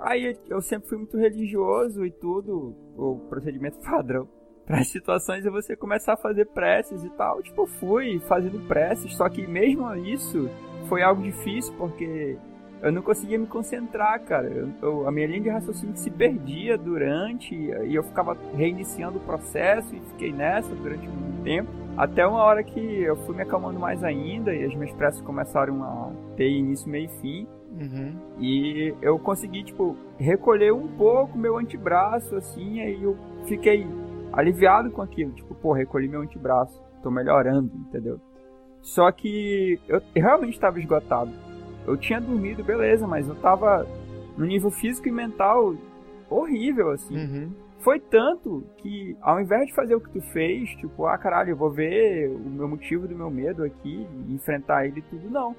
Aí 0.00 0.36
eu 0.48 0.60
sempre 0.60 0.88
fui 0.88 0.98
muito 0.98 1.16
religioso 1.16 2.04
e 2.04 2.10
tudo, 2.10 2.74
o 2.98 3.18
procedimento 3.28 3.78
padrão 3.84 4.28
para 4.66 4.84
situações 4.84 5.46
e 5.46 5.50
você 5.50 5.74
começar 5.74 6.12
a 6.12 6.16
fazer 6.16 6.44
preces 6.46 7.02
e 7.02 7.10
tal. 7.10 7.42
Tipo, 7.42 7.66
fui 7.66 8.18
fazendo 8.20 8.60
preces, 8.68 9.16
só 9.16 9.28
que 9.28 9.46
mesmo 9.46 9.94
isso 9.94 10.50
foi 10.88 11.02
algo 11.02 11.22
difícil 11.22 11.72
porque 11.78 12.36
eu 12.82 12.92
não 12.92 13.02
conseguia 13.02 13.38
me 13.38 13.46
concentrar, 13.46 14.20
cara. 14.24 14.46
Eu, 14.46 14.68
eu, 14.82 15.08
a 15.08 15.12
minha 15.12 15.26
linha 15.26 15.40
de 15.40 15.48
raciocínio 15.48 15.96
se 15.96 16.10
perdia 16.10 16.76
durante 16.76 17.54
e 17.54 17.94
eu 17.94 18.02
ficava 18.02 18.36
reiniciando 18.54 19.18
o 19.18 19.20
processo 19.20 19.94
e 19.94 20.00
fiquei 20.12 20.32
nessa 20.32 20.74
durante 20.74 21.08
muito 21.08 21.42
tempo. 21.42 21.70
Até 21.96 22.26
uma 22.26 22.40
hora 22.42 22.62
que 22.62 22.78
eu 22.78 23.16
fui 23.24 23.34
me 23.34 23.42
acalmando 23.42 23.80
mais 23.80 24.04
ainda 24.04 24.54
e 24.54 24.64
as 24.64 24.74
minhas 24.74 24.94
preces 24.94 25.20
começaram 25.22 25.82
a 25.82 26.12
ter 26.36 26.48
início, 26.48 26.88
meio 26.88 27.06
e 27.06 27.20
fim. 27.20 27.48
Uhum. 27.78 28.16
E 28.38 28.94
eu 29.00 29.18
consegui, 29.18 29.62
tipo, 29.62 29.96
recolher 30.18 30.72
um 30.72 30.88
pouco 30.88 31.38
meu 31.38 31.56
antebraço, 31.56 32.34
assim, 32.36 32.80
aí 32.80 33.02
eu 33.02 33.16
fiquei 33.46 33.86
aliviado 34.32 34.90
com 34.90 35.02
aquilo. 35.02 35.32
Tipo, 35.32 35.54
pô, 35.54 35.72
recolhi 35.72 36.08
meu 36.08 36.22
antebraço, 36.22 36.82
tô 37.02 37.10
melhorando, 37.10 37.70
entendeu? 37.88 38.20
Só 38.82 39.10
que 39.12 39.78
eu 39.88 40.02
realmente 40.14 40.54
estava 40.54 40.78
esgotado. 40.78 41.30
Eu 41.86 41.96
tinha 41.96 42.20
dormido, 42.20 42.62
beleza, 42.62 43.06
mas 43.06 43.28
eu 43.28 43.34
tava 43.36 43.86
no 44.36 44.44
nível 44.44 44.70
físico 44.70 45.08
e 45.08 45.12
mental 45.12 45.74
horrível, 46.28 46.90
assim. 46.90 47.16
Uhum. 47.16 47.50
Foi 47.80 48.00
tanto 48.00 48.64
que, 48.78 49.16
ao 49.20 49.40
invés 49.40 49.66
de 49.66 49.74
fazer 49.74 49.94
o 49.94 50.00
que 50.00 50.10
tu 50.10 50.20
fez, 50.20 50.68
tipo, 50.70 51.06
ah, 51.06 51.16
caralho, 51.16 51.50
eu 51.50 51.56
vou 51.56 51.70
ver 51.70 52.28
o 52.28 52.50
meu 52.50 52.68
motivo 52.68 53.06
do 53.06 53.14
meu 53.14 53.30
medo 53.30 53.62
aqui, 53.62 54.06
enfrentar 54.28 54.84
ele 54.86 54.98
e 54.98 55.02
tudo, 55.02 55.30
não. 55.30 55.54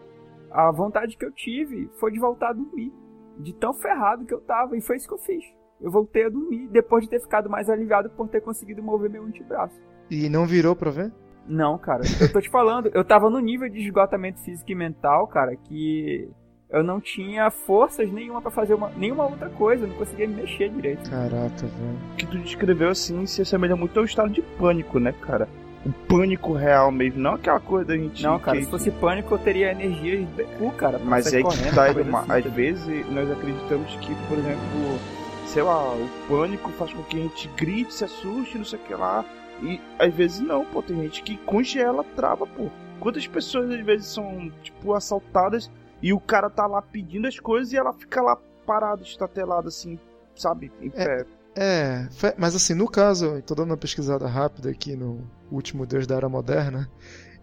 A 0.52 0.72
vontade 0.72 1.18
que 1.18 1.26
eu 1.26 1.32
tive 1.32 1.90
foi 2.00 2.12
de 2.12 2.20
voltar 2.20 2.50
a 2.50 2.54
dormir. 2.54 2.94
De 3.38 3.54
tão 3.54 3.74
ferrado 3.74 4.26
que 4.26 4.34
eu 4.34 4.42
tava, 4.42 4.76
e 4.76 4.82
foi 4.82 4.98
isso 4.98 5.08
que 5.08 5.14
eu 5.14 5.20
fiz 5.20 5.44
eu 5.82 5.92
voltei 5.92 6.26
a 6.26 6.30
dormir 6.30 6.68
depois 6.68 7.04
de 7.04 7.10
ter 7.10 7.22
ficado 7.22 7.50
mais 7.50 7.70
aliviado 7.70 8.10
por 8.10 8.28
ter 8.28 8.42
conseguido 8.42 8.84
mover 8.84 9.10
meu 9.10 9.24
antebraço. 9.24 9.80
E 10.10 10.30
não 10.30 10.46
virou 10.46 10.76
pra 10.76 10.92
ver? 10.92 11.12
Não, 11.48 11.78
cara. 11.78 12.04
Eu 12.22 12.32
tô 12.32 12.42
te 12.42 12.50
falando, 12.50 12.92
eu 12.94 13.04
tava 13.04 13.30
no 13.30 13.40
nível 13.40 13.70
de 13.70 13.80
esgotamento 13.80 14.40
físico 14.42 14.72
e 14.72 14.76
mental, 14.76 15.28
cara, 15.28 15.56
que 15.56 16.30
eu 16.70 16.84
não 16.84 17.00
tinha 17.00 17.50
forças 17.50 18.12
nenhuma 18.12 18.42
para 18.42 18.52
fazer 18.52 18.76
uma, 18.76 18.90
nenhuma 18.90 19.26
outra 19.26 19.50
coisa, 19.50 19.86
eu 19.86 19.88
não 19.88 19.96
conseguia 19.96 20.28
me 20.28 20.36
mexer 20.36 20.70
direito. 20.70 21.10
Caraca, 21.10 21.66
velho. 21.66 21.98
O 22.14 22.16
que 22.16 22.28
tu 22.28 22.38
descreveu 22.38 22.90
assim 22.90 23.26
se 23.26 23.42
assemelha 23.42 23.76
muito 23.76 23.98
ao 23.98 24.06
estado 24.06 24.30
de 24.30 24.42
pânico, 24.42 25.00
né, 25.00 25.14
cara? 25.14 25.48
O 25.86 25.92
pânico 26.08 26.54
real 26.54 26.92
mesmo, 26.92 27.20
não 27.20 27.36
aquela 27.36 27.60
coisa 27.60 27.86
da 27.86 27.98
gente. 27.98 28.22
Não, 28.22 28.38
cara, 28.38 28.58
que... 28.58 28.66
se 28.66 28.70
fosse 28.70 28.92
pânico 28.92 29.34
eu 29.34 29.38
teria 29.38 29.72
energia 29.72 30.26
de 30.26 30.44
cu, 30.58 30.72
cara. 30.72 31.00
Mas 31.00 31.34
é 31.34 31.42
que 31.42 31.74
tá, 31.74 31.86
assim, 31.86 32.32
às 32.32 32.54
vezes 32.54 33.10
nós 33.10 33.32
acreditamos 33.32 33.96
que, 33.96 34.14
por 34.28 34.38
exemplo, 34.38 35.00
sei 35.48 35.64
lá, 35.64 35.94
o 35.94 36.10
pânico 36.28 36.70
faz 36.72 36.94
com 36.94 37.02
que 37.04 37.18
a 37.18 37.22
gente 37.22 37.48
grite, 37.56 37.94
se 37.94 38.04
assuste, 38.04 38.58
não 38.58 38.66
sei 38.66 38.78
o 38.78 38.82
que 38.84 38.94
lá. 38.94 39.24
E 39.62 39.80
às 39.98 40.14
vezes 40.14 40.40
não, 40.40 40.66
pô, 40.66 40.82
tem 40.82 41.02
gente 41.02 41.24
que 41.24 41.38
congela, 41.38 42.04
trava, 42.16 42.46
pô. 42.46 42.68
Quantas 43.00 43.26
pessoas 43.28 43.72
às 43.72 43.80
vezes 43.86 44.08
são, 44.08 44.52
tipo, 44.62 44.94
assaltadas 44.94 45.72
e 46.02 46.14
o 46.14 46.20
cara 46.20 46.50
tá 46.50 46.68
lá 46.68 46.82
pedindo 46.82 47.28
as 47.28 47.40
coisas 47.40 47.72
e 47.72 47.78
ela 47.78 47.94
fica 47.94 48.22
lá 48.22 48.38
parada, 48.66 49.02
estatelada, 49.02 49.70
assim, 49.70 49.98
sabe, 50.36 50.72
em 50.82 50.92
é, 50.96 51.06
pé. 51.06 51.26
É, 51.56 52.08
mas 52.38 52.56
assim, 52.56 52.74
no 52.74 52.88
caso, 52.88 53.42
tô 53.42 53.56
dando 53.56 53.72
uma 53.72 53.78
pesquisada 53.78 54.28
rápida 54.28 54.70
aqui 54.70 54.96
no 54.96 55.30
Último 55.52 55.86
Deus 55.86 56.06
da 56.06 56.16
Era 56.16 56.30
Moderna, 56.30 56.90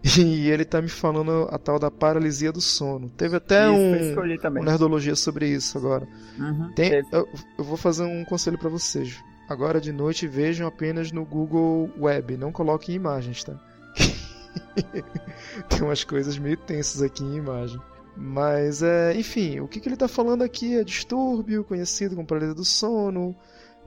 e 0.17 0.49
ele 0.49 0.65
tá 0.65 0.81
me 0.81 0.87
falando 0.87 1.47
a 1.51 1.57
tal 1.57 1.77
da 1.77 1.91
paralisia 1.91 2.51
do 2.51 2.61
sono. 2.61 3.09
Teve 3.09 3.37
até 3.37 3.65
isso, 3.65 4.19
um, 4.19 4.49
uma 4.49 4.63
nerdologia 4.63 5.15
sobre 5.15 5.47
isso 5.49 5.77
agora. 5.77 6.07
Uhum, 6.37 6.71
Tem, 6.73 7.03
eu, 7.11 7.27
eu, 7.57 7.63
vou 7.63 7.77
fazer 7.77 8.03
um 8.03 8.23
conselho 8.23 8.57
para 8.57 8.69
vocês. 8.69 9.21
Agora 9.49 9.79
de 9.79 9.91
noite 9.91 10.27
vejam 10.27 10.67
apenas 10.67 11.11
no 11.11 11.25
Google 11.25 11.89
Web, 11.97 12.37
não 12.37 12.51
coloquem 12.51 12.95
imagens, 12.95 13.43
tá? 13.43 13.59
Tem 15.69 15.81
umas 15.81 16.03
coisas 16.03 16.37
meio 16.37 16.57
tensas 16.57 17.01
aqui 17.01 17.23
em 17.23 17.37
imagem. 17.37 17.79
Mas, 18.15 18.81
é, 18.81 19.13
enfim, 19.15 19.59
o 19.59 19.67
que, 19.67 19.79
que 19.79 19.87
ele 19.87 19.93
está 19.93 20.07
falando 20.07 20.41
aqui 20.41 20.75
é 20.75 20.83
distúrbio, 20.83 21.63
conhecido 21.63 22.15
como 22.15 22.27
paralisia 22.27 22.55
do 22.55 22.65
sono, 22.65 23.35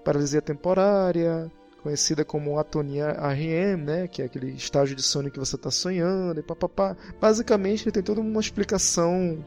paralisia 0.05 0.43
temporária, 0.43 1.51
conhecida 1.83 2.25
como 2.25 2.59
atonia 2.59 3.13
REM, 3.13 3.77
né, 3.77 4.09
que 4.09 4.23
é 4.23 4.27
aquele 4.27 4.53
estágio 4.53 4.95
de 4.95 5.03
sono 5.03 5.31
que 5.31 5.39
você 5.39 5.57
está 5.57 5.71
sonhando, 5.71 6.41
e 6.41 6.43
papapá. 6.43 6.97
Basicamente, 7.21 7.85
ele 7.85 7.93
tem 7.93 8.03
toda 8.03 8.21
uma 8.21 8.41
explicação 8.41 9.43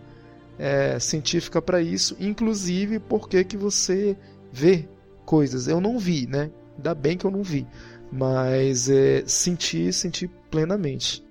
é, 0.58 1.00
científica 1.00 1.62
para 1.62 1.82
isso, 1.82 2.16
inclusive 2.20 3.00
por 3.00 3.30
que 3.30 3.58
você 3.58 4.18
vê 4.52 4.88
coisas. 5.26 5.68
Eu 5.68 5.80
não 5.80 5.98
vi, 5.98 6.28
né? 6.28 6.52
Ainda 6.76 6.96
bem 6.96 7.18
que 7.18 7.26
eu 7.26 7.32
não 7.32 7.44
vi, 7.44 7.68
mas 8.12 8.90
é, 8.90 9.24
senti, 9.28 9.92
senti 9.94 10.28
plenamente. 10.50 11.24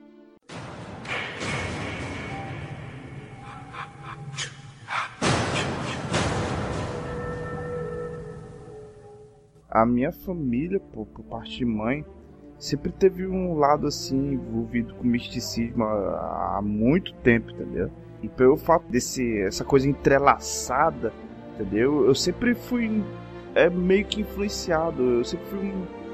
A 9.72 9.86
minha 9.86 10.12
família, 10.12 10.78
por, 10.78 11.06
por 11.06 11.24
parte 11.24 11.58
de 11.58 11.64
mãe, 11.64 12.04
sempre 12.58 12.92
teve 12.92 13.26
um 13.26 13.54
lado 13.54 13.86
assim 13.86 14.34
envolvido 14.34 14.94
com 14.94 15.04
misticismo 15.04 15.82
há, 15.82 16.58
há 16.58 16.62
muito 16.62 17.14
tempo, 17.16 17.50
entendeu? 17.50 17.90
E 18.22 18.28
pelo 18.28 18.56
fato 18.56 18.84
desse 18.88 19.40
essa 19.40 19.64
coisa 19.64 19.88
entrelaçada, 19.88 21.12
entendeu? 21.54 22.06
Eu 22.06 22.14
sempre 22.14 22.54
fui 22.54 23.02
é 23.54 23.68
meio 23.68 24.04
que 24.04 24.20
influenciado, 24.20 25.02
eu 25.02 25.24
sempre 25.24 25.46
fui 25.46 25.72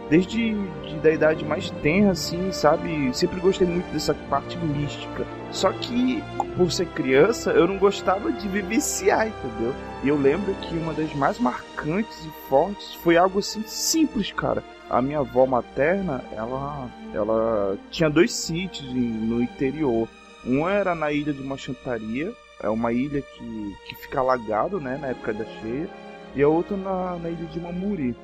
desde 0.09 0.55
de, 0.55 1.01
da 1.03 1.11
idade 1.11 1.45
mais 1.45 1.71
tenra, 1.83 2.13
assim, 2.13 2.51
sabe? 2.53 3.15
Sempre 3.15 3.41
gostei 3.41 3.67
muito 3.67 3.93
dessa 3.93 4.15
parte 4.15 4.57
mística. 4.59 5.27
Só 5.51 5.73
que, 5.73 6.23
por 6.57 6.71
ser 6.71 6.87
criança, 6.89 7.51
eu 7.51 7.67
não 7.67 7.79
gostava 7.79 8.31
de 8.31 8.47
vivenciar, 8.49 9.29
entendeu? 9.29 9.75
E 10.05 10.09
eu 10.09 10.17
lembro 10.17 10.55
que 10.55 10.75
uma 10.77 10.93
das 10.93 11.13
mais 11.15 11.39
marcantes 11.39 12.25
e 12.25 12.49
fortes 12.49 12.95
foi 12.97 13.17
algo 13.17 13.39
assim 13.39 13.63
simples, 13.67 14.31
cara. 14.31 14.63
A 14.91 15.01
minha 15.01 15.21
avó 15.21 15.47
materna, 15.47 16.23
ela, 16.33 16.89
ela 17.15 17.79
tinha 17.91 18.11
dois 18.11 18.33
sítios 18.33 18.93
no 18.93 19.43
interior. 19.43 20.09
Um 20.47 20.69
era 20.69 20.95
na 20.95 21.11
ilha 21.11 21.33
de 21.33 21.43
Machantaria, 21.43 22.33
é 22.63 22.69
uma 22.69 22.93
ilha 22.93 23.23
que, 23.23 23.77
que 23.87 23.95
fica 23.97 24.21
alagado, 24.21 24.81
né, 24.81 24.99
na 25.01 25.09
época 25.09 25.33
da 25.33 25.45
cheia, 25.45 25.89
e 26.35 26.43
a 26.43 26.49
outra 26.49 26.77
na, 26.77 27.17
na 27.17 27.31
ilha 27.31 27.47
de 27.47 27.61
Mamuri 27.61 28.15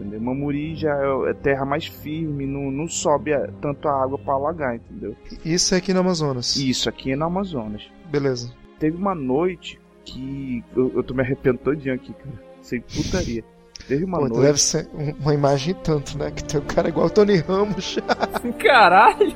entendeu? 0.00 0.20
Mamuri 0.20 0.74
já 0.74 0.94
é, 0.96 1.30
é 1.30 1.34
terra 1.34 1.64
mais 1.64 1.86
firme, 1.86 2.46
não, 2.46 2.70
não 2.70 2.88
sobe 2.88 3.32
tanto 3.60 3.88
a 3.88 4.02
água 4.02 4.18
para 4.18 4.34
alagar, 4.34 4.76
entendeu? 4.76 5.14
Isso 5.44 5.74
é 5.74 5.78
aqui 5.78 5.92
no 5.92 6.00
Amazonas? 6.00 6.56
Isso, 6.56 6.88
aqui 6.88 7.12
é 7.12 7.16
no 7.16 7.26
Amazonas. 7.26 7.82
Beleza. 8.10 8.52
Teve 8.78 8.96
uma 8.96 9.14
noite 9.14 9.80
que... 10.04 10.64
Eu, 10.74 10.92
eu 10.94 11.02
tô 11.02 11.14
me 11.14 11.22
arrependendo 11.22 11.58
todinho 11.58 11.94
aqui, 11.94 12.12
cara. 12.14 12.50
Sem 12.62 12.80
putaria. 12.80 13.44
Teve 13.86 14.04
uma 14.04 14.18
Pô, 14.18 14.28
noite... 14.28 14.42
deve 14.42 14.60
ser 14.60 14.88
uma 15.20 15.34
imagem 15.34 15.74
tanto, 15.74 16.16
né? 16.16 16.30
Que 16.30 16.44
tem 16.44 16.60
um 16.60 16.64
cara 16.64 16.88
igual 16.88 17.06
o 17.06 17.10
Tony 17.10 17.36
Ramos. 17.36 17.98
Caralho! 18.62 19.34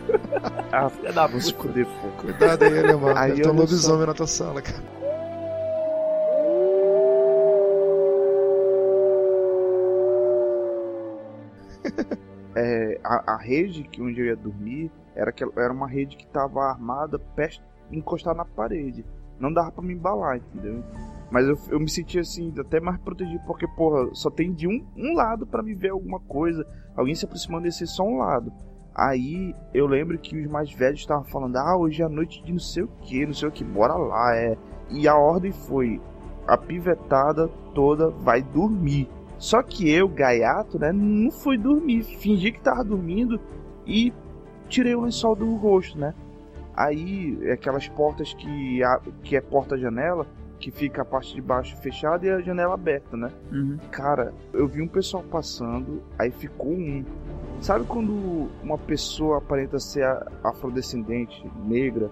ah, 0.72 0.88
filha 0.88 1.12
da 1.12 1.28
puta. 1.28 1.52
Cuidado 2.18 2.62
aí, 2.62 2.78
alemão. 2.78 3.16
Aí 3.16 3.34
ter 3.34 3.48
um 3.48 3.52
lobisomem 3.52 4.00
só... 4.00 4.06
na 4.06 4.14
tua 4.14 4.26
sala, 4.26 4.62
cara. 4.62 5.03
É, 12.56 13.00
a, 13.02 13.34
a, 13.34 13.36
rede 13.36 13.84
que 13.84 14.00
onde 14.00 14.20
eu 14.20 14.26
ia 14.26 14.36
dormir 14.36 14.90
era, 15.14 15.32
que, 15.32 15.44
era 15.44 15.72
uma 15.72 15.88
rede 15.88 16.16
que 16.16 16.24
estava 16.24 16.60
armada 16.64 17.18
perto, 17.18 17.62
encostada 17.90 18.36
na 18.36 18.44
parede. 18.44 19.04
Não 19.38 19.52
dava 19.52 19.72
para 19.72 19.84
me 19.84 19.94
embalar, 19.94 20.36
entendeu? 20.36 20.82
Mas 21.30 21.46
eu, 21.46 21.58
eu 21.70 21.80
me 21.80 21.88
sentia 21.88 22.20
assim, 22.20 22.52
até 22.58 22.78
mais 22.78 22.98
protegido, 22.98 23.42
porque, 23.46 23.66
porra, 23.66 24.08
só 24.14 24.30
tem 24.30 24.52
de 24.52 24.68
um, 24.68 24.86
um 24.96 25.14
lado 25.14 25.46
para 25.46 25.62
me 25.62 25.74
ver 25.74 25.90
alguma 25.90 26.20
coisa. 26.20 26.64
Alguém 26.96 27.14
se 27.14 27.24
aproximando 27.24 27.64
desse 27.64 27.86
só 27.86 28.04
um 28.04 28.18
lado. 28.18 28.52
Aí 28.94 29.52
eu 29.72 29.86
lembro 29.86 30.16
que 30.18 30.40
os 30.40 30.46
mais 30.48 30.72
velhos 30.72 31.00
estavam 31.00 31.24
falando: 31.24 31.56
ah, 31.56 31.76
hoje 31.76 32.00
é 32.00 32.04
a 32.04 32.08
noite 32.08 32.42
de 32.44 32.52
não 32.52 32.60
sei 32.60 32.84
o 32.84 32.88
que, 33.02 33.26
não 33.26 33.34
sei 33.34 33.48
o 33.48 33.52
que, 33.52 33.64
bora 33.64 33.94
lá, 33.94 34.36
é. 34.36 34.56
E 34.88 35.08
a 35.08 35.16
ordem 35.16 35.50
foi: 35.50 36.00
a 36.46 36.56
pivetada 36.56 37.48
toda 37.74 38.10
vai 38.10 38.40
dormir. 38.40 39.08
Só 39.44 39.62
que 39.62 39.90
eu, 39.90 40.08
gaiato, 40.08 40.78
né, 40.78 40.90
não 40.90 41.30
fui 41.30 41.58
dormir, 41.58 42.02
fingi 42.02 42.50
que 42.50 42.62
tava 42.62 42.82
dormindo 42.82 43.38
e 43.86 44.10
tirei 44.70 44.94
o 44.94 45.02
lençol 45.02 45.36
do 45.36 45.54
rosto, 45.56 45.98
né? 45.98 46.14
Aí, 46.74 47.38
aquelas 47.52 47.86
portas 47.86 48.32
que, 48.32 48.80
que 49.22 49.36
é 49.36 49.42
porta-janela, 49.42 50.26
que 50.58 50.70
fica 50.70 51.02
a 51.02 51.04
parte 51.04 51.34
de 51.34 51.42
baixo 51.42 51.76
fechada 51.76 52.24
e 52.24 52.30
a 52.30 52.40
janela 52.40 52.72
aberta, 52.72 53.18
né? 53.18 53.30
Uhum. 53.52 53.76
Cara, 53.90 54.32
eu 54.50 54.66
vi 54.66 54.80
um 54.80 54.88
pessoal 54.88 55.22
passando, 55.22 56.02
aí 56.18 56.30
ficou 56.30 56.72
um. 56.72 57.04
Sabe 57.60 57.84
quando 57.84 58.48
uma 58.62 58.78
pessoa 58.78 59.36
aparenta 59.36 59.78
ser 59.78 60.06
afrodescendente, 60.42 61.46
negra, 61.66 62.10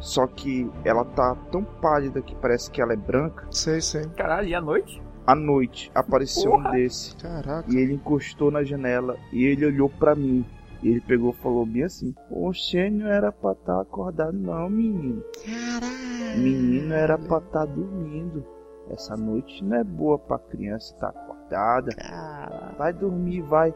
só 0.00 0.26
que 0.26 0.68
ela 0.84 1.04
tá 1.04 1.36
tão 1.52 1.62
pálida 1.62 2.20
que 2.20 2.34
parece 2.34 2.68
que 2.72 2.82
ela 2.82 2.92
é 2.92 2.96
branca? 2.96 3.46
Sei, 3.52 3.80
sei. 3.80 4.04
Caralho, 4.16 4.48
e 4.48 4.54
à 4.56 4.60
noite? 4.60 5.00
À 5.26 5.34
noite 5.34 5.90
apareceu 5.94 6.50
Porra. 6.52 6.68
um 6.68 6.72
desse. 6.72 7.16
Caraca. 7.16 7.64
E 7.70 7.76
ele 7.76 7.94
encostou 7.94 8.50
na 8.50 8.64
janela 8.64 9.16
e 9.32 9.44
ele 9.44 9.66
olhou 9.66 9.88
para 9.88 10.14
mim. 10.14 10.44
E 10.82 10.88
ele 10.88 11.00
pegou 11.00 11.30
e 11.30 11.42
falou 11.42 11.64
bem 11.64 11.84
assim: 11.84 12.14
Oxê, 12.30 12.90
não 12.90 13.06
era 13.06 13.30
pra 13.30 13.52
estar 13.52 13.76
tá 13.76 13.80
acordado, 13.80 14.32
não, 14.32 14.68
menino. 14.68 15.22
Caralho. 15.44 16.42
Menino 16.42 16.92
era 16.92 17.16
pra 17.16 17.38
estar 17.38 17.60
tá 17.60 17.64
dormindo. 17.66 18.44
Essa 18.90 19.16
noite 19.16 19.64
não 19.64 19.76
é 19.76 19.84
boa 19.84 20.18
pra 20.18 20.38
criança 20.38 20.92
estar 20.92 21.12
tá 21.12 21.20
acordada. 21.20 21.94
Caralho. 21.94 22.76
Vai 22.76 22.92
dormir, 22.92 23.42
vai. 23.42 23.72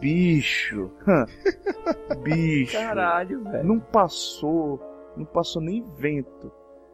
Bicho. 0.00 0.90
Bicho. 2.22 2.76
Caralho, 2.76 3.44
velho. 3.44 3.64
Não 3.64 3.78
passou. 3.78 4.80
Não 5.16 5.24
passou 5.24 5.62
nem 5.62 5.84
vento. 5.96 6.50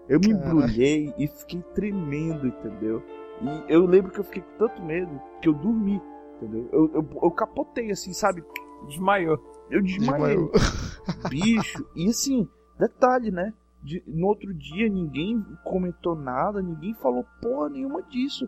Eu 0.08 0.20
me 0.20 0.30
embrulhei 0.32 1.14
e 1.16 1.26
fiquei 1.28 1.62
tremendo, 1.74 2.48
entendeu? 2.48 3.02
E 3.40 3.72
eu 3.72 3.86
lembro 3.86 4.10
que 4.10 4.20
eu 4.20 4.24
fiquei 4.24 4.42
com 4.42 4.58
tanto 4.58 4.82
medo 4.82 5.20
que 5.40 5.48
eu 5.48 5.54
dormi, 5.54 6.00
entendeu? 6.36 6.68
Eu, 6.72 6.90
eu, 6.94 7.08
eu 7.22 7.30
capotei 7.30 7.90
assim, 7.90 8.12
sabe? 8.12 8.44
Desmaiou. 8.86 9.38
Eu 9.70 9.82
desmaiei. 9.82 10.36
Desmaiou. 10.36 10.52
Bicho, 11.28 11.86
e 11.96 12.08
assim, 12.08 12.48
detalhe, 12.78 13.30
né? 13.30 13.52
De, 13.82 14.02
no 14.06 14.26
outro 14.26 14.52
dia 14.52 14.88
ninguém 14.90 15.42
comentou 15.64 16.14
nada, 16.14 16.60
ninguém 16.60 16.94
falou 16.94 17.24
porra 17.40 17.70
nenhuma 17.70 18.02
disso. 18.02 18.46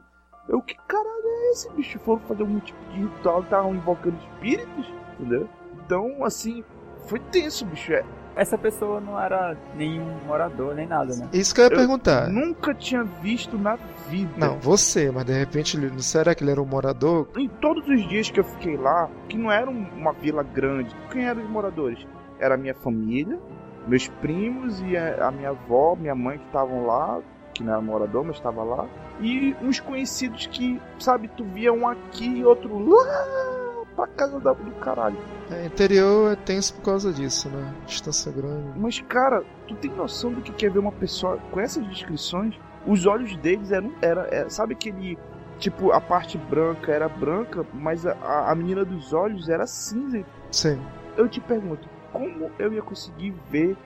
Eu, 0.49 0.61
que 0.61 0.75
caralho 0.75 1.25
é 1.25 1.51
esse, 1.53 1.71
bicho? 1.73 1.99
Foram 2.01 2.21
fazer 2.23 2.43
algum 2.43 2.61
tipo 2.61 2.79
de 2.93 3.01
ritual, 3.01 3.43
estavam 3.43 3.75
invocando 3.75 4.19
espíritos, 4.19 4.87
entendeu? 5.15 5.49
Então, 5.85 6.25
assim, 6.25 6.65
foi 7.07 7.19
tenso, 7.19 7.65
bicho. 7.65 7.93
É, 7.93 8.05
essa 8.35 8.57
pessoa 8.57 9.01
não 9.01 9.21
era 9.21 9.57
nenhum 9.75 10.07
morador, 10.27 10.75
nem 10.75 10.87
nada, 10.87 11.15
né? 11.17 11.29
Isso 11.33 11.55
que 11.55 11.61
eu 11.61 11.65
ia 11.65 11.71
eu 11.71 11.77
perguntar. 11.77 12.29
Nunca 12.29 12.75
tinha 12.75 13.05
visto 13.05 13.59
na 13.59 13.77
vida. 14.09 14.33
Não, 14.37 14.59
você, 14.59 15.11
mas 15.11 15.25
de 15.25 15.33
repente, 15.33 15.79
será 16.03 16.35
que 16.35 16.43
ele 16.43 16.51
era 16.51 16.63
um 16.63 16.67
morador? 16.67 17.29
Em 17.37 17.49
todos 17.49 17.87
os 17.89 18.09
dias 18.09 18.31
que 18.31 18.41
eu 18.41 18.45
fiquei 18.45 18.77
lá, 18.77 19.09
que 19.29 19.37
não 19.37 19.51
era 19.51 19.71
uma 19.71 20.13
vila 20.13 20.43
grande, 20.43 20.95
quem 21.11 21.27
eram 21.27 21.43
os 21.43 21.51
moradores? 21.51 22.07
Era 22.39 22.55
a 22.55 22.59
minha 22.59 22.75
família, 22.75 23.39
meus 23.87 24.09
primos 24.09 24.81
e 24.81 24.97
a 24.97 25.31
minha 25.31 25.51
avó, 25.51 25.95
minha 25.95 26.15
mãe 26.15 26.39
que 26.39 26.47
estavam 26.47 26.87
lá, 26.87 27.21
que 27.55 27.63
não 27.63 27.73
era 27.73 27.83
morador, 27.83 28.25
mas 28.25 28.37
estava 28.37 28.65
lá, 28.65 28.89
e 29.21 29.55
uns 29.63 29.79
conhecidos 29.79 30.47
que, 30.47 30.81
sabe, 30.99 31.29
tu 31.29 31.45
via 31.45 31.73
um 31.73 31.87
aqui 31.87 32.39
e 32.39 32.45
outro 32.45 32.79
lá 32.79 33.62
pra 33.95 34.07
casa 34.07 34.41
da, 34.41 34.53
do 34.53 34.71
caralho. 34.73 35.17
É, 35.51 35.67
interior 35.67 36.33
é 36.33 36.37
tenso 36.37 36.75
por 36.75 36.83
causa 36.83 37.13
disso, 37.13 37.49
né? 37.49 37.75
Distância 37.87 38.33
grande. 38.33 38.79
Mas, 38.79 39.01
cara, 39.01 39.45
tu 39.67 39.75
tem 39.77 39.91
noção 39.91 40.33
do 40.33 40.41
que 40.41 40.53
quer 40.53 40.71
ver 40.71 40.79
uma 40.79 40.93
pessoa 40.93 41.39
com 41.51 41.61
essas 41.61 41.87
descrições? 41.89 42.59
Os 42.87 43.07
olhos 43.07 43.37
deles 43.37 43.71
eram. 43.71 43.93
Era, 44.01 44.29
era, 44.31 44.51
sabe 44.51 44.75
aquele. 44.75 45.19
Tipo, 45.59 45.93
a 45.93 46.01
parte 46.01 46.37
branca 46.37 46.91
era 46.91 47.09
branca, 47.09 47.65
mas 47.73 48.05
a, 48.05 48.51
a 48.51 48.55
menina 48.55 48.85
dos 48.85 49.13
olhos 49.13 49.49
era 49.49 49.67
cinza. 49.67 50.25
Sim. 50.51 50.81
Eu 51.17 51.29
te 51.29 51.41
pergunto, 51.41 51.89
como 52.11 52.51
eu 52.59 52.73
ia 52.73 52.83
conseguir 52.83 53.33
ver 53.49 53.77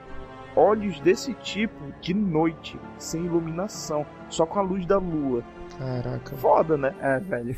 olhos 0.55 0.99
desse 1.01 1.33
tipo 1.35 1.93
de 2.01 2.13
noite, 2.15 2.79
sem 2.97 3.25
iluminação, 3.25 4.05
só 4.27 4.45
com 4.45 4.57
a 4.57 4.61
luz 4.63 4.85
da 4.87 4.97
lua? 4.97 5.43
Caraca. 5.77 6.35
Foda, 6.37 6.75
né? 6.77 6.95
É, 6.99 7.19
velho. 7.19 7.55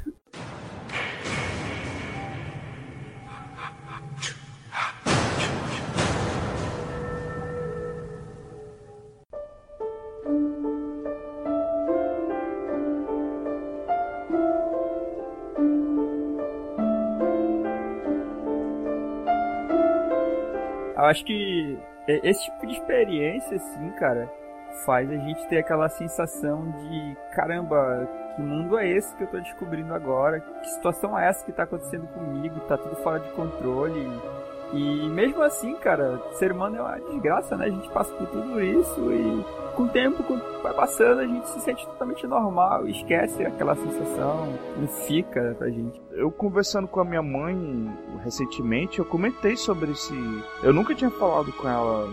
Acho 21.09 21.25
que 21.25 21.77
esse 22.07 22.45
tipo 22.45 22.67
de 22.67 22.73
experiência, 22.73 23.57
assim, 23.57 23.89
cara, 23.91 24.31
faz 24.85 25.09
a 25.09 25.17
gente 25.17 25.47
ter 25.47 25.57
aquela 25.57 25.89
sensação 25.89 26.71
de 26.71 27.17
caramba, 27.33 28.07
que 28.35 28.41
mundo 28.41 28.77
é 28.77 28.87
esse 28.87 29.15
que 29.15 29.23
eu 29.23 29.27
tô 29.27 29.39
descobrindo 29.39 29.93
agora? 29.93 30.39
Que 30.39 30.69
situação 30.69 31.17
é 31.17 31.27
essa 31.27 31.43
que 31.45 31.51
tá 31.51 31.63
acontecendo 31.63 32.07
comigo? 32.07 32.59
Tá 32.61 32.77
tudo 32.77 32.95
fora 32.97 33.19
de 33.19 33.29
controle. 33.31 34.07
E 34.73 35.09
mesmo 35.09 35.41
assim, 35.41 35.75
cara, 35.75 36.21
ser 36.33 36.51
humano 36.51 36.77
é 36.77 36.81
uma 36.81 36.99
desgraça, 36.99 37.57
né? 37.57 37.65
A 37.65 37.69
gente 37.69 37.89
passa 37.89 38.13
por 38.13 38.27
tudo 38.27 38.61
isso 38.61 39.11
e 39.11 39.43
com 39.75 39.83
o 39.83 39.89
tempo, 39.89 40.21
com 40.23 40.37
vai 40.61 40.73
passando, 40.73 41.21
a 41.21 41.25
gente 41.25 41.47
se 41.49 41.59
sente 41.61 41.85
totalmente 41.87 42.27
normal, 42.27 42.87
esquece 42.87 43.45
aquela 43.45 43.75
sensação, 43.75 44.53
não 44.77 44.87
fica 44.87 45.55
pra 45.57 45.69
gente. 45.69 45.99
Eu 46.11 46.29
conversando 46.29 46.87
com 46.87 46.99
a 46.99 47.05
minha 47.05 47.21
mãe 47.21 47.57
recentemente, 48.23 48.99
eu 48.99 49.05
comentei 49.05 49.55
sobre 49.55 49.91
esse. 49.91 50.13
Eu 50.61 50.73
nunca 50.73 50.93
tinha 50.93 51.09
falado 51.09 51.51
com 51.53 51.67
ela 51.67 52.07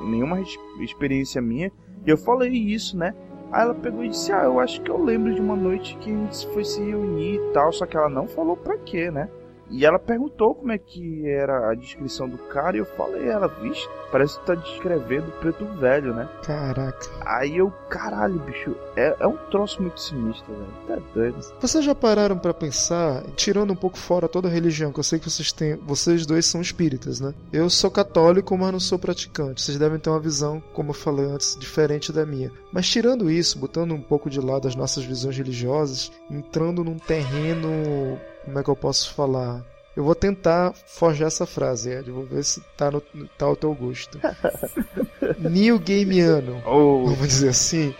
nenhuma 0.00 0.40
experiência 0.80 1.42
minha, 1.42 1.72
e 2.06 2.10
eu 2.10 2.16
falei 2.16 2.52
isso, 2.52 2.96
né? 2.96 3.14
Aí 3.50 3.62
ela 3.62 3.74
pegou 3.74 4.04
e 4.04 4.10
disse: 4.10 4.32
Ah, 4.32 4.44
eu 4.44 4.60
acho 4.60 4.80
que 4.82 4.90
eu 4.90 5.02
lembro 5.02 5.34
de 5.34 5.40
uma 5.40 5.56
noite 5.56 5.96
que 5.96 6.10
a 6.10 6.14
gente 6.14 6.46
foi 6.48 6.64
se 6.64 6.82
reunir 6.82 7.36
e 7.36 7.52
tal, 7.52 7.72
só 7.72 7.86
que 7.86 7.96
ela 7.96 8.08
não 8.08 8.28
falou 8.28 8.56
pra 8.56 8.76
quê, 8.78 9.10
né? 9.10 9.28
E 9.70 9.84
ela 9.84 9.98
perguntou 9.98 10.54
como 10.54 10.72
é 10.72 10.78
que 10.78 11.28
era 11.28 11.70
a 11.70 11.74
descrição 11.74 12.28
do 12.28 12.38
cara 12.38 12.76
e 12.76 12.80
eu 12.80 12.86
falei, 12.86 13.28
ela, 13.28 13.48
vixe, 13.48 13.86
parece 14.10 14.38
que 14.38 14.46
tá 14.46 14.54
descrevendo 14.54 15.30
preto 15.40 15.64
velho, 15.78 16.14
né? 16.14 16.28
Caraca. 16.42 17.06
Aí 17.24 17.58
eu, 17.58 17.70
caralho, 17.90 18.38
bicho, 18.40 18.74
é, 18.96 19.14
é 19.20 19.26
um 19.26 19.36
troço 19.50 19.82
muito 19.82 20.00
sinistro, 20.00 20.46
velho. 20.54 20.72
Tá 20.86 20.98
doido. 21.14 21.38
Vocês 21.60 21.84
já 21.84 21.94
pararam 21.94 22.38
para 22.38 22.54
pensar, 22.54 23.22
tirando 23.36 23.72
um 23.72 23.76
pouco 23.76 23.98
fora 23.98 24.28
toda 24.28 24.48
a 24.48 24.50
religião, 24.50 24.92
que 24.92 25.00
eu 25.00 25.04
sei 25.04 25.18
que 25.18 25.30
vocês 25.30 25.52
têm. 25.52 25.76
Vocês 25.76 26.24
dois 26.24 26.46
são 26.46 26.60
espíritas, 26.60 27.20
né? 27.20 27.34
Eu 27.52 27.68
sou 27.68 27.90
católico, 27.90 28.56
mas 28.56 28.72
não 28.72 28.80
sou 28.80 28.98
praticante. 28.98 29.62
Vocês 29.62 29.78
devem 29.78 29.98
ter 29.98 30.10
uma 30.10 30.20
visão, 30.20 30.62
como 30.72 30.90
eu 30.90 30.94
falei 30.94 31.26
antes, 31.26 31.56
diferente 31.58 32.12
da 32.12 32.24
minha. 32.24 32.50
Mas 32.72 32.88
tirando 32.88 33.30
isso, 33.30 33.58
botando 33.58 33.92
um 33.92 34.00
pouco 34.00 34.30
de 34.30 34.40
lado 34.40 34.66
as 34.66 34.74
nossas 34.74 35.04
visões 35.04 35.36
religiosas, 35.36 36.10
entrando 36.30 36.82
num 36.82 36.98
terreno 36.98 38.18
como 38.48 38.58
é 38.58 38.64
que 38.64 38.70
eu 38.70 38.76
posso 38.76 39.12
falar? 39.12 39.62
Eu 39.94 40.04
vou 40.04 40.14
tentar 40.14 40.72
forjar 40.86 41.26
essa 41.26 41.44
frase, 41.44 41.90
Ed. 41.90 42.10
Vou 42.10 42.24
ver 42.24 42.42
se 42.44 42.60
tá, 42.76 42.90
no, 42.90 43.00
tá 43.36 43.46
ao 43.46 43.56
teu 43.56 43.74
gosto. 43.74 44.18
New 45.38 45.78
Gameano. 45.78 46.62
Oh. 46.64 47.04
Vamos 47.04 47.28
dizer 47.28 47.48
assim. 47.50 47.94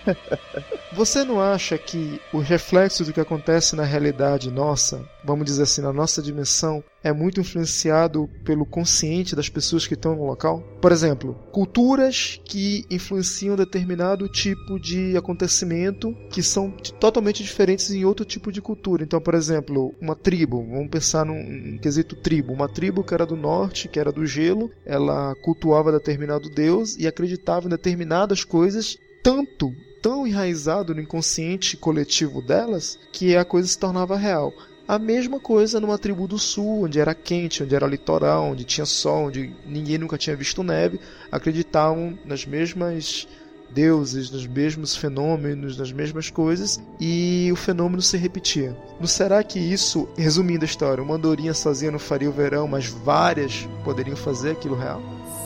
Você 0.92 1.24
não 1.24 1.40
acha 1.40 1.76
que 1.76 2.20
o 2.32 2.38
reflexo 2.38 3.04
do 3.04 3.12
que 3.12 3.20
acontece 3.20 3.76
na 3.76 3.84
realidade 3.84 4.50
nossa, 4.50 5.02
vamos 5.24 5.44
dizer 5.46 5.62
assim, 5.62 5.80
na 5.80 5.92
nossa 5.92 6.22
dimensão, 6.22 6.82
é 7.02 7.12
muito 7.12 7.40
influenciado 7.40 8.28
pelo 8.44 8.66
consciente 8.66 9.36
das 9.36 9.48
pessoas 9.48 9.86
que 9.86 9.94
estão 9.94 10.16
no 10.16 10.26
local? 10.26 10.60
Por 10.80 10.92
exemplo, 10.92 11.34
culturas 11.52 12.40
que 12.44 12.84
influenciam 12.90 13.56
determinado 13.56 14.28
tipo 14.28 14.78
de 14.78 15.16
acontecimento 15.16 16.14
que 16.30 16.42
são 16.42 16.70
totalmente 17.00 17.42
diferentes 17.42 17.90
em 17.90 18.04
outro 18.04 18.24
tipo 18.24 18.50
de 18.50 18.60
cultura. 18.60 19.02
Então, 19.02 19.20
por 19.20 19.34
exemplo, 19.34 19.94
uma 20.00 20.14
tribo, 20.16 20.64
vamos 20.64 20.88
pensar 20.88 21.24
num 21.24 21.78
quesito 21.78 22.16
tribo, 22.16 22.52
uma 22.52 22.68
tribo 22.68 23.04
que 23.04 23.14
era 23.14 23.26
do 23.26 23.36
norte, 23.36 23.88
que 23.88 24.00
era 24.00 24.12
do 24.12 24.26
gelo, 24.26 24.70
ela 24.84 25.34
cultuava 25.42 25.92
determinado 25.92 26.50
deus 26.50 26.96
e 26.96 27.06
acreditava 27.06 27.66
em 27.66 27.70
determinadas 27.70 28.44
coisas 28.44 28.96
tanto 29.22 29.72
tão 30.00 30.26
enraizado 30.26 30.94
no 30.94 31.00
inconsciente 31.00 31.76
coletivo 31.76 32.40
delas 32.40 32.98
que 33.12 33.36
a 33.36 33.44
coisa 33.44 33.68
se 33.68 33.78
tornava 33.78 34.16
real. 34.16 34.52
A 34.88 34.98
mesma 34.98 35.38
coisa 35.38 35.78
numa 35.78 35.98
tribo 35.98 36.26
do 36.26 36.38
sul, 36.38 36.84
onde 36.84 36.98
era 36.98 37.14
quente, 37.14 37.62
onde 37.62 37.74
era 37.74 37.86
litoral, 37.86 38.44
onde 38.44 38.64
tinha 38.64 38.86
sol, 38.86 39.26
onde 39.26 39.54
ninguém 39.66 39.98
nunca 39.98 40.16
tinha 40.16 40.34
visto 40.34 40.62
neve, 40.62 40.98
acreditavam 41.30 42.18
nas 42.24 42.46
mesmas 42.46 43.28
deuses, 43.68 44.30
nos 44.30 44.46
mesmos 44.46 44.96
fenômenos, 44.96 45.76
nas 45.76 45.92
mesmas 45.92 46.30
coisas, 46.30 46.82
e 46.98 47.50
o 47.52 47.56
fenômeno 47.56 48.00
se 48.00 48.16
repetia. 48.16 48.74
Não 48.98 49.06
será 49.06 49.44
que 49.44 49.58
isso, 49.58 50.08
resumindo 50.16 50.64
a 50.64 50.66
história, 50.66 51.04
uma 51.04 51.16
andorinha 51.16 51.52
sozinha 51.52 51.92
não 51.92 51.98
faria 51.98 52.30
o 52.30 52.32
verão, 52.32 52.66
mas 52.66 52.86
várias 52.86 53.68
poderiam 53.84 54.16
fazer 54.16 54.52
aquilo 54.52 54.74
real? 54.74 55.02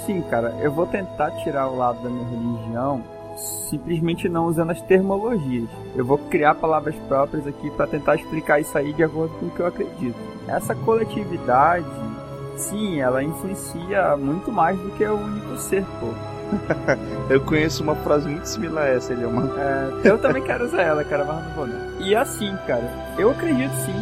Sim, 0.07 0.22
cara, 0.22 0.57
eu 0.62 0.70
vou 0.70 0.87
tentar 0.87 1.33
tirar 1.42 1.66
o 1.66 1.76
lado 1.76 2.00
da 2.00 2.09
minha 2.09 2.28
religião 2.28 3.05
simplesmente 3.37 4.29
não 4.29 4.47
usando 4.47 4.71
as 4.71 4.81
termologias. 4.83 5.68
Eu 5.95 6.05
vou 6.05 6.18
criar 6.18 6.55
palavras 6.55 6.95
próprias 7.09 7.47
aqui 7.47 7.71
para 7.71 7.87
tentar 7.87 8.16
explicar 8.16 8.61
isso 8.61 8.77
aí 8.77 8.92
de 8.92 9.03
acordo 9.03 9.35
com 9.38 9.47
o 9.47 9.51
que 9.51 9.61
eu 9.61 9.66
acredito. 9.66 10.16
Essa 10.47 10.75
coletividade, 10.75 11.87
sim, 12.57 13.01
ela 13.01 13.23
influencia 13.23 14.16
muito 14.16 14.51
mais 14.51 14.79
do 14.79 14.90
que 14.90 15.05
o 15.05 15.14
único 15.14 15.57
ser, 15.57 15.85
pô. 16.01 16.09
eu 17.31 17.40
conheço 17.40 17.83
uma 17.83 17.95
frase 17.97 18.29
muito 18.29 18.45
similar 18.45 18.85
a 18.85 18.88
essa, 18.88 19.12
ele 19.12 19.25
é 19.25 19.27
uma. 19.27 19.59
É, 19.59 19.90
eu 20.05 20.18
também 20.18 20.42
quero 20.42 20.64
usar 20.64 20.83
ela, 20.83 21.03
cara, 21.03 21.25
mas 21.25 21.45
não 21.45 21.55
vou 21.55 21.66
não. 21.66 22.01
E 22.01 22.14
assim, 22.14 22.55
cara, 22.66 22.85
eu 23.18 23.31
acredito 23.31 23.75
sim, 23.77 23.95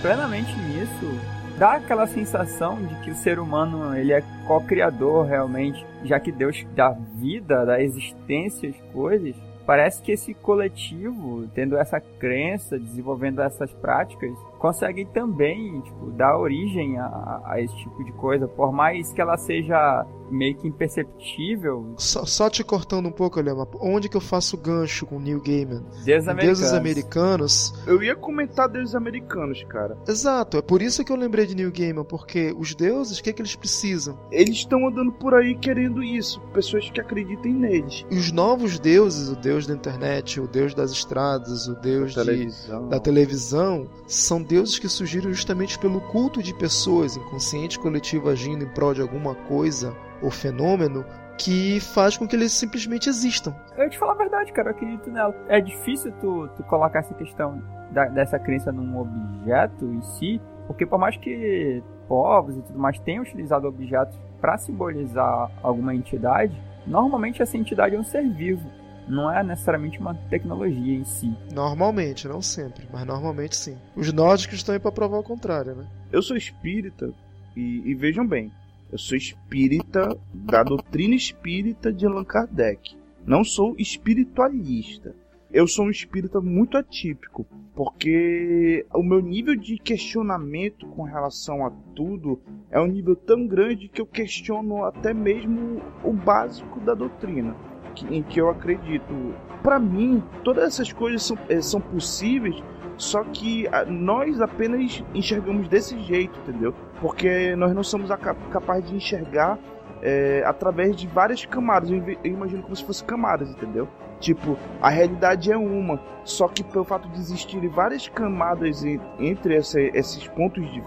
plenamente 0.00 0.56
nisso 0.60 1.18
dá 1.58 1.72
aquela 1.72 2.06
sensação 2.06 2.76
de 2.76 2.94
que 2.96 3.10
o 3.10 3.14
ser 3.14 3.38
humano 3.38 3.94
ele 3.96 4.12
é 4.12 4.22
co-criador 4.48 5.26
realmente, 5.26 5.86
já 6.02 6.18
que 6.18 6.32
Deus 6.32 6.66
dá 6.74 6.90
vida, 6.90 7.66
dá 7.66 7.80
existência 7.82 8.70
às 8.70 8.80
coisas. 8.92 9.36
Parece 9.66 10.00
que 10.00 10.12
esse 10.12 10.32
coletivo, 10.32 11.46
tendo 11.54 11.76
essa 11.76 12.00
crença, 12.00 12.78
desenvolvendo 12.78 13.42
essas 13.42 13.70
práticas, 13.74 14.32
conseguem 14.58 15.04
também 15.06 15.80
tipo, 15.82 16.10
dar 16.12 16.38
origem 16.38 16.98
a, 16.98 17.42
a, 17.44 17.60
esse 17.60 17.76
tipo 17.76 18.02
de 18.02 18.12
coisa, 18.12 18.48
por 18.48 18.72
mais 18.72 19.12
que 19.12 19.20
ela 19.20 19.36
seja 19.36 20.06
meio 20.30 20.56
que 20.56 20.66
imperceptível. 20.66 21.94
Só, 21.96 22.24
só 22.24 22.50
te 22.50 22.62
cortando 22.62 23.06
um 23.06 23.12
pouco, 23.12 23.40
Lema, 23.40 23.66
onde 23.80 24.08
que 24.08 24.16
eu 24.16 24.20
faço 24.20 24.56
gancho 24.56 25.06
com 25.06 25.16
o 25.16 25.20
Neil 25.20 25.40
Gaiman? 25.40 25.84
Deuses 26.04 26.28
americanos. 26.28 26.58
Deuses 26.58 26.72
americanos. 26.72 27.84
Eu 27.86 28.02
ia 28.02 28.16
comentar 28.16 28.68
deuses 28.68 28.94
americanos, 28.94 29.62
cara. 29.64 29.96
Exato, 30.06 30.58
é 30.58 30.62
por 30.62 30.82
isso 30.82 31.04
que 31.04 31.12
eu 31.12 31.16
lembrei 31.16 31.46
de 31.46 31.54
Neil 31.54 31.72
Gaiman, 31.72 32.04
porque 32.04 32.54
os 32.58 32.74
deuses, 32.74 33.18
o 33.18 33.22
que, 33.22 33.30
é 33.30 33.32
que 33.32 33.40
eles 33.40 33.56
precisam? 33.56 34.18
Eles 34.38 34.58
estão 34.58 34.86
andando 34.86 35.10
por 35.10 35.34
aí 35.34 35.56
querendo 35.56 36.00
isso, 36.00 36.40
pessoas 36.52 36.88
que 36.88 37.00
acreditem 37.00 37.52
neles. 37.52 38.06
E 38.08 38.16
os 38.16 38.30
novos 38.30 38.78
deuses, 38.78 39.28
o 39.28 39.34
deus 39.34 39.66
da 39.66 39.74
internet, 39.74 40.40
o 40.40 40.46
deus 40.46 40.72
das 40.74 40.92
estradas, 40.92 41.66
o 41.66 41.74
deus 41.74 42.14
da, 42.14 42.22
de, 42.22 42.28
televisão. 42.28 42.88
da 42.88 43.00
televisão, 43.00 43.90
são 44.06 44.40
deuses 44.40 44.78
que 44.78 44.88
surgiram 44.88 45.32
justamente 45.32 45.76
pelo 45.76 46.00
culto 46.02 46.40
de 46.40 46.54
pessoas, 46.54 47.16
inconsciente 47.16 47.80
coletivo 47.80 48.30
agindo 48.30 48.62
em 48.62 48.68
prol 48.68 48.94
de 48.94 49.02
alguma 49.02 49.34
coisa 49.34 49.92
ou 50.22 50.30
fenômeno 50.30 51.04
que 51.36 51.80
faz 51.80 52.16
com 52.16 52.28
que 52.28 52.36
eles 52.36 52.52
simplesmente 52.52 53.08
existam. 53.08 53.52
Eu 53.76 53.90
te 53.90 53.98
falar 53.98 54.12
a 54.12 54.18
verdade, 54.18 54.52
cara, 54.52 54.68
eu 54.70 54.76
acredito 54.76 55.10
nela. 55.10 55.34
É 55.48 55.60
difícil 55.60 56.12
tu, 56.20 56.48
tu 56.56 56.62
colocar 56.62 57.00
essa 57.00 57.14
questão 57.14 57.60
da, 57.90 58.04
dessa 58.04 58.38
crença 58.38 58.70
num 58.70 59.00
objeto 59.00 59.84
em 59.84 60.00
si, 60.00 60.40
porque 60.68 60.86
por 60.86 61.00
mais 61.00 61.16
que 61.16 61.82
povos 62.06 62.56
e 62.56 62.62
tudo 62.62 62.78
mais 62.78 63.00
tenham 63.00 63.22
utilizado 63.22 63.66
objetos 63.66 64.27
para 64.40 64.58
simbolizar 64.58 65.50
alguma 65.62 65.94
entidade, 65.94 66.56
normalmente 66.86 67.42
essa 67.42 67.56
entidade 67.56 67.94
é 67.94 67.98
um 67.98 68.04
ser 68.04 68.28
vivo 68.28 68.68
não 69.08 69.30
é 69.32 69.42
necessariamente 69.42 69.98
uma 69.98 70.14
tecnologia 70.14 70.94
em 70.94 71.04
si. 71.04 71.34
Normalmente, 71.52 72.28
não 72.28 72.42
sempre, 72.42 72.86
mas 72.92 73.06
normalmente 73.06 73.56
sim. 73.56 73.76
Os 73.96 74.12
nórdicos 74.12 74.58
estão 74.58 74.74
aí 74.74 74.80
para 74.80 74.92
provar 74.92 75.18
o 75.18 75.22
contrário, 75.22 75.74
né? 75.74 75.86
Eu 76.12 76.22
sou 76.22 76.36
espírita 76.36 77.12
e, 77.56 77.82
e, 77.86 77.94
vejam 77.94 78.26
bem, 78.26 78.52
eu 78.92 78.98
sou 78.98 79.16
espírita 79.16 80.16
da 80.32 80.62
doutrina 80.62 81.14
espírita 81.14 81.92
de 81.92 82.06
Allan 82.06 82.24
Kardec. 82.24 82.96
Não 83.26 83.42
sou 83.42 83.74
espiritualista. 83.78 85.14
Eu 85.50 85.66
sou 85.66 85.86
um 85.86 85.90
espírita 85.90 86.40
muito 86.40 86.76
atípico, 86.76 87.46
porque 87.78 88.84
o 88.92 89.04
meu 89.04 89.20
nível 89.20 89.54
de 89.54 89.78
questionamento 89.78 90.84
com 90.88 91.04
relação 91.04 91.64
a 91.64 91.70
tudo 91.94 92.42
é 92.72 92.80
um 92.80 92.88
nível 92.88 93.14
tão 93.14 93.46
grande 93.46 93.86
que 93.86 94.00
eu 94.00 94.06
questiono 94.06 94.84
até 94.84 95.14
mesmo 95.14 95.80
o 96.02 96.12
básico 96.12 96.80
da 96.80 96.92
doutrina 96.92 97.54
que, 97.94 98.04
em 98.12 98.20
que 98.20 98.40
eu 98.40 98.50
acredito. 98.50 99.14
Para 99.62 99.78
mim, 99.78 100.20
todas 100.42 100.64
essas 100.64 100.92
coisas 100.92 101.22
são, 101.22 101.38
é, 101.48 101.60
são 101.60 101.80
possíveis, 101.80 102.56
só 102.96 103.22
que 103.22 103.68
a, 103.68 103.84
nós 103.84 104.40
apenas 104.40 105.00
enxergamos 105.14 105.68
desse 105.68 105.96
jeito, 106.00 106.36
entendeu? 106.40 106.74
Porque 107.00 107.54
nós 107.54 107.72
não 107.72 107.84
somos 107.84 108.10
capazes 108.50 108.90
de 108.90 108.96
enxergar 108.96 109.56
é, 110.02 110.42
através 110.44 110.96
de 110.96 111.06
várias 111.06 111.46
camadas. 111.46 111.88
Eu 111.92 112.02
imagino 112.24 112.60
como 112.60 112.74
se 112.74 112.84
fossem 112.84 113.06
camadas, 113.06 113.48
entendeu? 113.52 113.86
Tipo, 114.20 114.58
a 114.80 114.88
realidade 114.88 115.52
é 115.52 115.56
uma, 115.56 116.00
só 116.24 116.48
que 116.48 116.64
pelo 116.64 116.84
fato 116.84 117.08
de 117.08 117.18
existirem 117.18 117.68
várias 117.68 118.08
camadas 118.08 118.84
entre 119.18 119.56
essa, 119.56 119.80
esses 119.80 120.26
pontos 120.28 120.64
de 120.72 120.80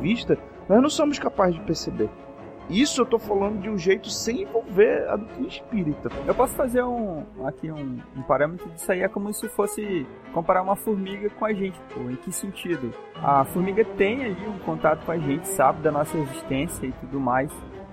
vista, 0.00 0.38
nós 0.68 0.80
não 0.80 0.90
somos 0.90 1.18
capazes 1.18 1.56
de 1.56 1.62
perceber. 1.62 2.08
Isso 2.70 3.02
eu 3.02 3.06
tô 3.06 3.18
falando 3.18 3.60
de 3.60 3.68
um 3.68 3.76
jeito 3.76 4.08
sem 4.08 4.42
envolver 4.42 5.06
a 5.08 5.16
doutrina 5.16 5.48
espírita. 5.48 6.08
Eu 6.26 6.34
posso 6.34 6.54
fazer 6.54 6.82
um 6.82 7.24
aqui 7.44 7.70
um, 7.70 7.98
um, 8.16 8.22
parâmetro 8.22 8.68
disso 8.70 8.90
aí 8.90 9.02
é 9.02 9.08
como 9.08 9.32
se 9.34 9.48
fosse 9.48 10.06
comparar 10.32 10.62
uma 10.62 10.76
formiga 10.76 11.28
com 11.30 11.44
a 11.44 11.52
gente. 11.52 11.78
Pô, 11.92 12.08
em 12.08 12.16
que 12.16 12.32
sentido? 12.32 12.94
A 13.16 13.44
formiga 13.44 13.84
tem 13.84 14.24
ali 14.24 14.46
um 14.46 14.58
contato 14.60 15.04
com 15.04 15.12
a 15.12 15.18
gente, 15.18 15.48
sabe 15.48 15.82
da 15.82 15.90
nossa 15.90 16.16
existência 16.16 16.86
e 16.86 16.92
tudo 16.92 17.18
mais. 17.18 17.52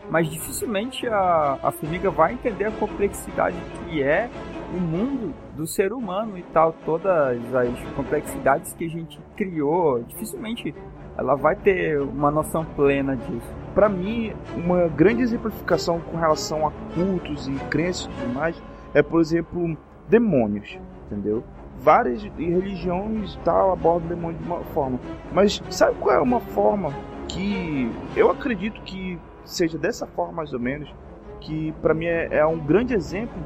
mas 0.10 0.30
dificilmente 0.30 1.08
a, 1.08 1.60
a 1.62 1.72
formiga 1.72 2.10
vai 2.10 2.34
entender 2.34 2.66
a 2.66 2.72
complexidade 2.72 3.58
que 3.86 4.02
é 4.02 4.30
o 4.74 4.80
mundo 4.80 5.34
do 5.56 5.66
ser 5.66 5.92
humano 5.92 6.38
e 6.38 6.44
tal, 6.44 6.74
todas 6.86 7.38
as 7.54 7.80
complexidades 7.96 8.74
que 8.74 8.86
a 8.86 8.90
gente 8.90 9.20
criou, 9.36 10.04
dificilmente 10.04 10.74
ela 11.18 11.36
vai 11.36 11.56
ter 11.56 12.00
uma 12.00 12.32
noção 12.32 12.64
plena 12.64 13.16
disso. 13.16 13.54
Para 13.76 13.90
mim, 13.90 14.34
uma 14.56 14.88
grande 14.88 15.22
exemplificação 15.22 16.00
com 16.00 16.18
relação 16.18 16.66
a 16.66 16.72
cultos 16.94 17.48
e 17.48 17.54
crenças 17.70 18.06
e 18.06 18.10
tudo 18.10 18.34
mais 18.34 18.62
é, 18.94 19.02
por 19.02 19.20
exemplo, 19.20 19.78
demônios, 20.08 20.80
entendeu? 21.06 21.44
Várias 21.78 22.24
religiões 22.24 23.38
tal 23.44 23.72
abordam 23.72 24.10
demônios 24.10 24.42
de 24.42 24.48
uma 24.48 24.64
forma, 24.66 25.00
mas 25.32 25.62
sabe 25.70 25.98
qual 26.00 26.16
é 26.16 26.20
uma 26.20 26.40
forma 26.40 26.94
que 27.28 27.92
eu 28.16 28.32
acredito 28.32 28.82
que 28.82 29.20
seja 29.46 29.78
dessa 29.78 30.06
forma 30.08 30.34
mais 30.34 30.54
ou 30.54 30.60
menos, 30.60 30.94
que 31.40 31.72
para 31.82 31.94
mim 31.94 32.06
é, 32.06 32.38
é, 32.38 32.46
um 32.46 32.60
grande 32.60 32.94
exemplo, 32.94 33.40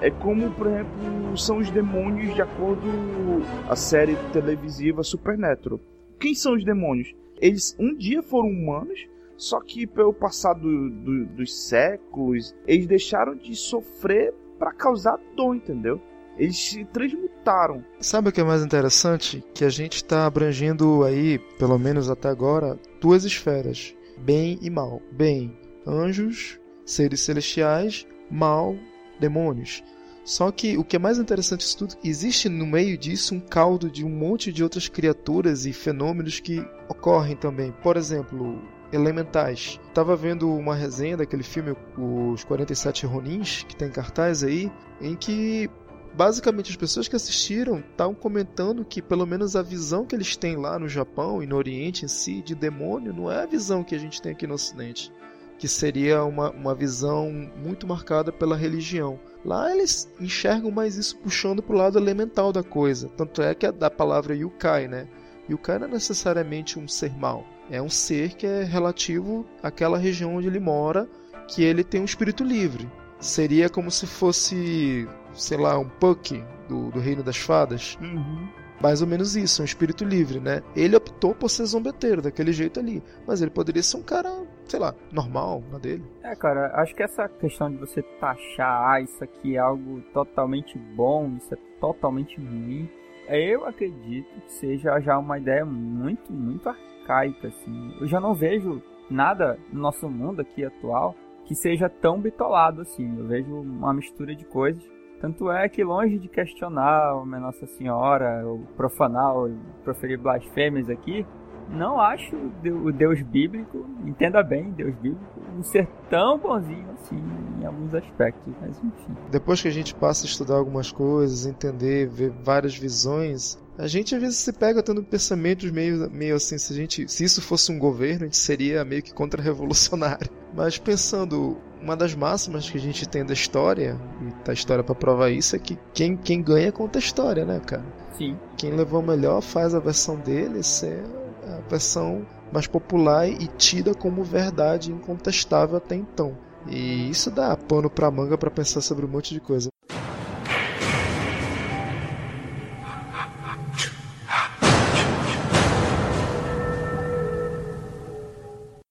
é 0.00 0.10
como, 0.10 0.50
por 0.52 0.66
exemplo, 0.66 1.36
são 1.36 1.58
os 1.58 1.70
demônios 1.70 2.34
de 2.34 2.42
acordo 2.42 2.82
com 2.82 3.70
a 3.70 3.76
série 3.76 4.16
televisiva 4.32 5.02
Supernatural. 5.02 5.80
Quem 6.18 6.34
são 6.34 6.54
os 6.54 6.64
demônios? 6.64 7.14
Eles 7.40 7.76
um 7.78 7.94
dia 7.94 8.22
foram 8.22 8.48
humanos, 8.48 9.06
só 9.36 9.60
que 9.60 9.86
pelo 9.86 10.12
passado 10.12 10.60
do, 10.60 10.90
do, 10.90 11.26
dos 11.26 11.54
séculos, 11.68 12.54
eles 12.66 12.86
deixaram 12.86 13.34
de 13.34 13.54
sofrer 13.54 14.32
para 14.58 14.72
causar 14.72 15.18
dor, 15.36 15.54
entendeu? 15.54 16.00
Eles 16.38 16.58
se 16.58 16.84
transmutaram. 16.86 17.82
Sabe 17.98 18.28
o 18.28 18.32
que 18.32 18.40
é 18.40 18.44
mais 18.44 18.62
interessante? 18.62 19.42
Que 19.54 19.64
a 19.64 19.70
gente 19.70 19.96
está 19.96 20.26
abrangendo 20.26 21.02
aí, 21.02 21.38
pelo 21.58 21.78
menos 21.78 22.10
até 22.10 22.28
agora, 22.28 22.78
duas 23.00 23.24
esferas: 23.24 23.94
bem 24.18 24.58
e 24.60 24.68
mal. 24.68 25.00
Bem, 25.12 25.56
anjos, 25.86 26.58
seres 26.86 27.20
celestiais, 27.20 28.06
mal, 28.30 28.74
demônios. 29.20 29.82
Só 30.24 30.50
que 30.50 30.76
o 30.76 30.82
que 30.82 30.96
é 30.96 30.98
mais 30.98 31.18
interessante 31.18 31.60
disso 31.60 31.78
tudo, 31.78 31.94
existe 32.02 32.48
no 32.48 32.66
meio 32.66 32.96
disso 32.98 33.34
um 33.34 33.40
caldo 33.40 33.90
de 33.90 34.04
um 34.04 34.08
monte 34.08 34.52
de 34.52 34.62
outras 34.62 34.88
criaturas 34.88 35.66
e 35.66 35.72
fenômenos 35.72 36.40
que 36.40 36.66
ocorrem 36.88 37.36
também. 37.36 37.72
Por 37.82 37.96
exemplo, 37.96 38.60
elementais. 38.92 39.80
Tava 39.94 40.16
vendo 40.16 40.52
uma 40.52 40.74
resenha 40.74 41.16
daquele 41.16 41.42
filme 41.42 41.76
Os 41.96 42.42
47 42.44 43.06
Ronins, 43.06 43.64
que 43.68 43.76
tem 43.76 43.88
cartaz 43.88 44.42
aí, 44.42 44.70
em 45.00 45.14
que 45.14 45.70
basicamente 46.14 46.70
as 46.70 46.76
pessoas 46.76 47.06
que 47.06 47.14
assistiram 47.14 47.78
estavam 47.78 48.14
comentando 48.14 48.84
que 48.84 49.02
pelo 49.02 49.26
menos 49.26 49.54
a 49.54 49.62
visão 49.62 50.06
que 50.06 50.14
eles 50.14 50.34
têm 50.36 50.56
lá 50.56 50.78
no 50.78 50.88
Japão 50.88 51.42
e 51.42 51.46
no 51.46 51.56
Oriente 51.56 52.06
em 52.06 52.08
si 52.08 52.40
de 52.40 52.54
demônio 52.54 53.12
não 53.12 53.30
é 53.30 53.42
a 53.42 53.46
visão 53.46 53.84
que 53.84 53.94
a 53.94 53.98
gente 53.98 54.22
tem 54.22 54.32
aqui 54.32 54.46
no 54.46 54.54
Ocidente, 54.54 55.12
que 55.58 55.68
seria 55.68 56.24
uma, 56.24 56.50
uma 56.50 56.74
visão 56.74 57.30
muito 57.56 57.86
marcada 57.86 58.32
pela 58.32 58.56
religião. 58.56 59.18
Lá 59.44 59.72
eles 59.72 60.10
enxergam 60.20 60.70
mais 60.70 60.96
isso 60.96 61.16
puxando 61.18 61.62
para 61.62 61.74
o 61.74 61.78
lado 61.78 61.98
elemental 61.98 62.52
da 62.52 62.62
coisa, 62.62 63.08
tanto 63.16 63.42
é 63.42 63.54
que 63.54 63.66
é 63.66 63.72
da 63.72 63.90
palavra 63.90 64.34
yukai, 64.34 64.88
né? 64.88 65.08
Yukai 65.48 65.78
não 65.78 65.86
é 65.86 65.90
necessariamente 65.90 66.78
um 66.78 66.88
ser 66.88 67.16
mau, 67.16 67.46
é 67.70 67.80
um 67.80 67.88
ser 67.88 68.34
que 68.34 68.46
é 68.46 68.64
relativo 68.64 69.46
àquela 69.62 69.96
região 69.96 70.36
onde 70.36 70.48
ele 70.48 70.58
mora, 70.58 71.08
que 71.48 71.62
ele 71.62 71.84
tem 71.84 72.00
um 72.00 72.04
espírito 72.04 72.42
livre. 72.42 72.90
Seria 73.20 73.68
como 73.68 73.90
se 73.90 74.06
fosse 74.06 75.08
sei 75.36 75.58
lá, 75.58 75.78
um 75.78 75.88
Puck 75.88 76.42
do, 76.68 76.90
do 76.90 76.98
Reino 76.98 77.22
das 77.22 77.36
Fadas. 77.36 77.96
Uhum. 78.00 78.48
Mais 78.80 79.00
ou 79.00 79.06
menos 79.06 79.36
isso, 79.36 79.62
um 79.62 79.64
espírito 79.64 80.04
livre, 80.04 80.40
né? 80.40 80.62
Ele 80.74 80.96
optou 80.96 81.34
por 81.34 81.48
ser 81.48 81.64
zombeteiro, 81.64 82.20
daquele 82.20 82.52
jeito 82.52 82.78
ali. 82.78 83.02
Mas 83.26 83.40
ele 83.40 83.50
poderia 83.50 83.82
ser 83.82 83.96
um 83.96 84.02
cara, 84.02 84.30
sei 84.66 84.80
lá, 84.80 84.94
normal 85.12 85.62
na 85.70 85.78
dele. 85.78 86.04
É, 86.22 86.34
cara, 86.34 86.72
acho 86.80 86.94
que 86.94 87.02
essa 87.02 87.28
questão 87.28 87.70
de 87.70 87.76
você 87.76 88.02
taxar, 88.02 88.90
ah, 88.90 89.00
isso 89.00 89.22
aqui 89.22 89.56
é 89.56 89.58
algo 89.58 90.00
totalmente 90.12 90.78
bom, 90.78 91.36
isso 91.36 91.54
é 91.54 91.58
totalmente 91.80 92.40
ruim, 92.40 92.88
eu 93.28 93.66
acredito 93.66 94.28
que 94.42 94.52
seja 94.52 95.00
já 95.00 95.18
uma 95.18 95.38
ideia 95.38 95.64
muito, 95.64 96.32
muito 96.32 96.68
arcaica, 96.68 97.48
assim. 97.48 97.96
Eu 98.00 98.06
já 98.06 98.20
não 98.20 98.34
vejo 98.34 98.80
nada 99.10 99.58
no 99.72 99.80
nosso 99.80 100.08
mundo 100.08 100.40
aqui 100.40 100.64
atual 100.64 101.14
que 101.44 101.54
seja 101.54 101.88
tão 101.88 102.20
bitolado 102.20 102.82
assim. 102.82 103.18
Eu 103.18 103.26
vejo 103.26 103.54
uma 103.54 103.92
mistura 103.92 104.34
de 104.34 104.44
coisas 104.44 104.82
tanto 105.20 105.50
é 105.50 105.68
que, 105.68 105.82
longe 105.82 106.18
de 106.18 106.28
questionar 106.28 107.12
a 107.12 107.24
Nossa 107.24 107.66
Senhora, 107.66 108.46
ou 108.46 108.60
profanar, 108.76 109.34
ou 109.34 109.50
proferir 109.82 110.18
blasfêmias 110.18 110.90
aqui, 110.90 111.26
não 111.68 112.00
acho 112.00 112.34
o 112.36 112.92
Deus 112.92 113.20
bíblico, 113.22 113.86
entenda 114.04 114.42
bem, 114.42 114.70
Deus 114.70 114.94
bíblico, 114.96 115.24
um 115.56 115.62
ser 115.62 115.88
tão 116.08 116.38
bonzinho 116.38 116.86
assim 116.92 117.20
em 117.60 117.66
alguns 117.66 117.94
aspectos, 117.94 118.52
mas 118.60 118.78
enfim. 118.78 119.16
Depois 119.30 119.60
que 119.60 119.68
a 119.68 119.72
gente 119.72 119.94
passa 119.94 120.24
a 120.24 120.28
estudar 120.28 120.56
algumas 120.56 120.92
coisas, 120.92 121.46
entender, 121.46 122.08
ver 122.08 122.30
várias 122.44 122.76
visões, 122.76 123.58
a 123.78 123.86
gente 123.86 124.14
às 124.14 124.20
vezes 124.20 124.38
se 124.38 124.52
pega 124.52 124.82
tendo 124.82 125.02
pensamentos 125.02 125.70
meio, 125.70 126.10
meio 126.10 126.36
assim, 126.36 126.56
se, 126.56 126.72
a 126.72 126.76
gente, 126.76 127.08
se 127.08 127.24
isso 127.24 127.42
fosse 127.42 127.70
um 127.70 127.78
governo, 127.78 128.22
a 128.22 128.24
gente 128.24 128.38
seria 128.38 128.84
meio 128.84 129.02
que 129.02 129.12
contra-revolucionário. 129.12 130.30
Mas 130.54 130.78
pensando 130.78 131.58
uma 131.82 131.94
das 131.94 132.14
máximas 132.14 132.70
que 132.70 132.78
a 132.78 132.80
gente 132.80 133.06
tem 133.06 133.24
da 133.24 133.34
história, 133.34 134.00
e 134.22 134.30
tá 134.44 134.52
a 134.52 134.54
história 134.54 134.82
para 134.82 134.94
provar 134.94 135.30
isso, 135.30 135.54
é 135.54 135.58
que 135.58 135.78
quem, 135.92 136.16
quem 136.16 136.42
ganha 136.42 136.72
conta 136.72 136.98
a 136.98 137.00
história, 137.00 137.44
né, 137.44 137.60
cara? 137.60 137.84
Sim. 138.12 138.36
Quem 138.56 138.72
levou 138.72 139.02
melhor 139.02 139.42
faz 139.42 139.74
a 139.74 139.78
versão 139.78 140.16
dele 140.16 140.62
ser 140.62 141.02
a 141.46 141.68
versão 141.68 142.26
mais 142.52 142.66
popular 142.66 143.28
e 143.28 143.46
tida 143.46 143.94
como 143.94 144.24
verdade 144.24 144.92
incontestável 144.92 145.76
até 145.76 145.94
então. 145.94 146.36
E 146.68 147.08
isso 147.08 147.30
dá 147.30 147.56
pano 147.56 147.88
pra 147.88 148.10
manga 148.10 148.36
para 148.36 148.50
pensar 148.50 148.80
sobre 148.80 149.06
um 149.06 149.08
monte 149.08 149.32
de 149.32 149.40
coisa. 149.40 149.68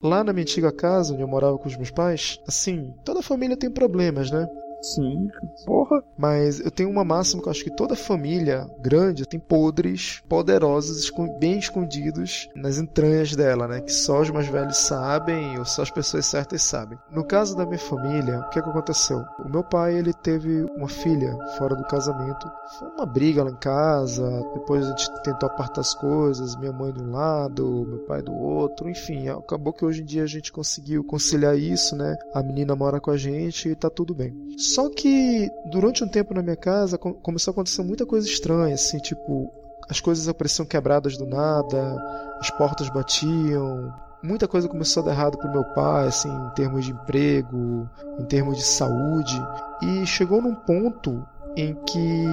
Lá 0.02 0.24
na 0.24 0.32
minha 0.32 0.44
antiga 0.44 0.72
casa, 0.72 1.14
onde 1.14 1.24
eu 1.24 1.28
morava 1.28 1.58
com 1.58 1.68
os 1.68 1.76
meus 1.76 1.90
pais, 1.90 2.40
assim, 2.48 2.94
toda 3.04 3.24
família 3.24 3.58
tem 3.58 3.72
problemas, 3.72 4.30
né? 4.30 4.48
Sim, 4.94 5.30
porra. 5.66 6.04
Mas 6.16 6.60
eu 6.60 6.70
tenho 6.70 6.92
uma 6.92 7.04
máxima 7.04 7.42
que 7.42 7.48
eu 7.48 7.52
acho 7.52 7.64
que 7.64 7.76
toda 7.76 7.96
família 7.96 8.70
grande 8.80 9.26
tem 9.26 9.40
podres 9.40 10.22
poderosos, 10.30 11.12
bem 11.40 11.58
escondidos 11.58 12.48
nas 12.56 12.78
entranhas 12.78 13.36
dela, 13.36 13.68
né? 13.68 13.82
Que 13.82 13.92
só 13.92 14.22
os 14.22 14.30
mais 14.30 14.48
velhos 14.48 14.78
sabem 14.78 15.58
ou 15.58 15.66
só 15.66 15.82
as 15.82 15.90
pessoas 15.90 16.28
certas 16.28 16.62
sabem. 16.62 17.00
No 17.10 17.26
caso 17.26 17.58
da 17.58 17.66
minha 17.66 17.80
família, 17.80 18.40
o 18.40 18.50
que, 18.50 18.60
é 18.60 18.62
que 18.62 18.70
aconteceu? 18.70 19.24
O 19.44 19.50
meu 19.50 19.64
pai, 19.64 19.98
ele 19.98 20.14
teve 20.14 20.64
uma 20.76 20.88
filha 20.88 21.36
fora 21.58 21.76
do 21.76 21.84
casamento. 21.86 22.48
Foi 22.78 22.88
uma 22.90 23.06
briga 23.08 23.44
lá 23.44 23.50
em 23.50 23.56
casa, 23.56 24.24
depois 24.54 24.86
a 24.86 24.90
gente 24.90 25.12
tentou 25.24 25.50
apartar 25.50 25.82
as 25.82 25.96
coisas, 25.96 26.56
minha 26.58 26.72
mãe 26.72 26.94
de 26.94 27.02
um 27.02 27.12
lado, 27.12 27.86
meu 27.88 28.00
pai 28.06 28.22
do 28.22 28.34
outro, 28.34 28.88
enfim, 28.88 29.30
acabou 29.30 29.74
que 29.74 29.84
hoje 29.84 30.02
em 30.02 30.06
dia 30.06 30.24
a 30.24 30.28
gente 30.28 30.52
conseguiu 30.52 31.04
conciliar 31.04 31.58
isso, 31.58 31.96
né? 31.96 32.16
A 32.34 32.44
menina 32.44 32.76
mora 32.76 33.00
com 33.00 33.10
a 33.10 33.18
gente 33.18 33.70
e 33.70 33.76
tá 33.76 33.90
tudo 33.90 34.14
bem. 34.14 34.36
Só 34.76 34.90
que 34.90 35.50
durante 35.64 36.04
um 36.04 36.08
tempo 36.10 36.34
na 36.34 36.42
minha 36.42 36.58
casa 36.58 36.98
começou 36.98 37.52
a 37.52 37.54
acontecer 37.54 37.82
muita 37.82 38.06
coisa 38.06 38.28
estranha, 38.28 38.76
assim, 38.76 38.98
tipo, 38.98 39.50
as 39.90 40.02
coisas 40.02 40.28
apareciam 40.28 40.66
quebradas 40.66 41.16
do 41.16 41.26
nada, 41.26 41.96
as 42.42 42.50
portas 42.50 42.90
batiam, 42.90 43.94
muita 44.22 44.50
coisa 44.50 44.68
começou 44.68 45.02
a 45.02 45.06
dar 45.06 45.12
errado 45.14 45.38
pro 45.38 45.50
meu 45.50 45.64
pai, 45.64 46.08
assim, 46.08 46.28
em 46.28 46.50
termos 46.56 46.84
de 46.84 46.92
emprego, 46.92 47.90
em 48.20 48.26
termos 48.26 48.58
de 48.58 48.64
saúde, 48.64 49.42
e 49.82 50.06
chegou 50.06 50.42
num 50.42 50.56
ponto 50.56 51.26
em 51.56 51.74
que 51.86 52.26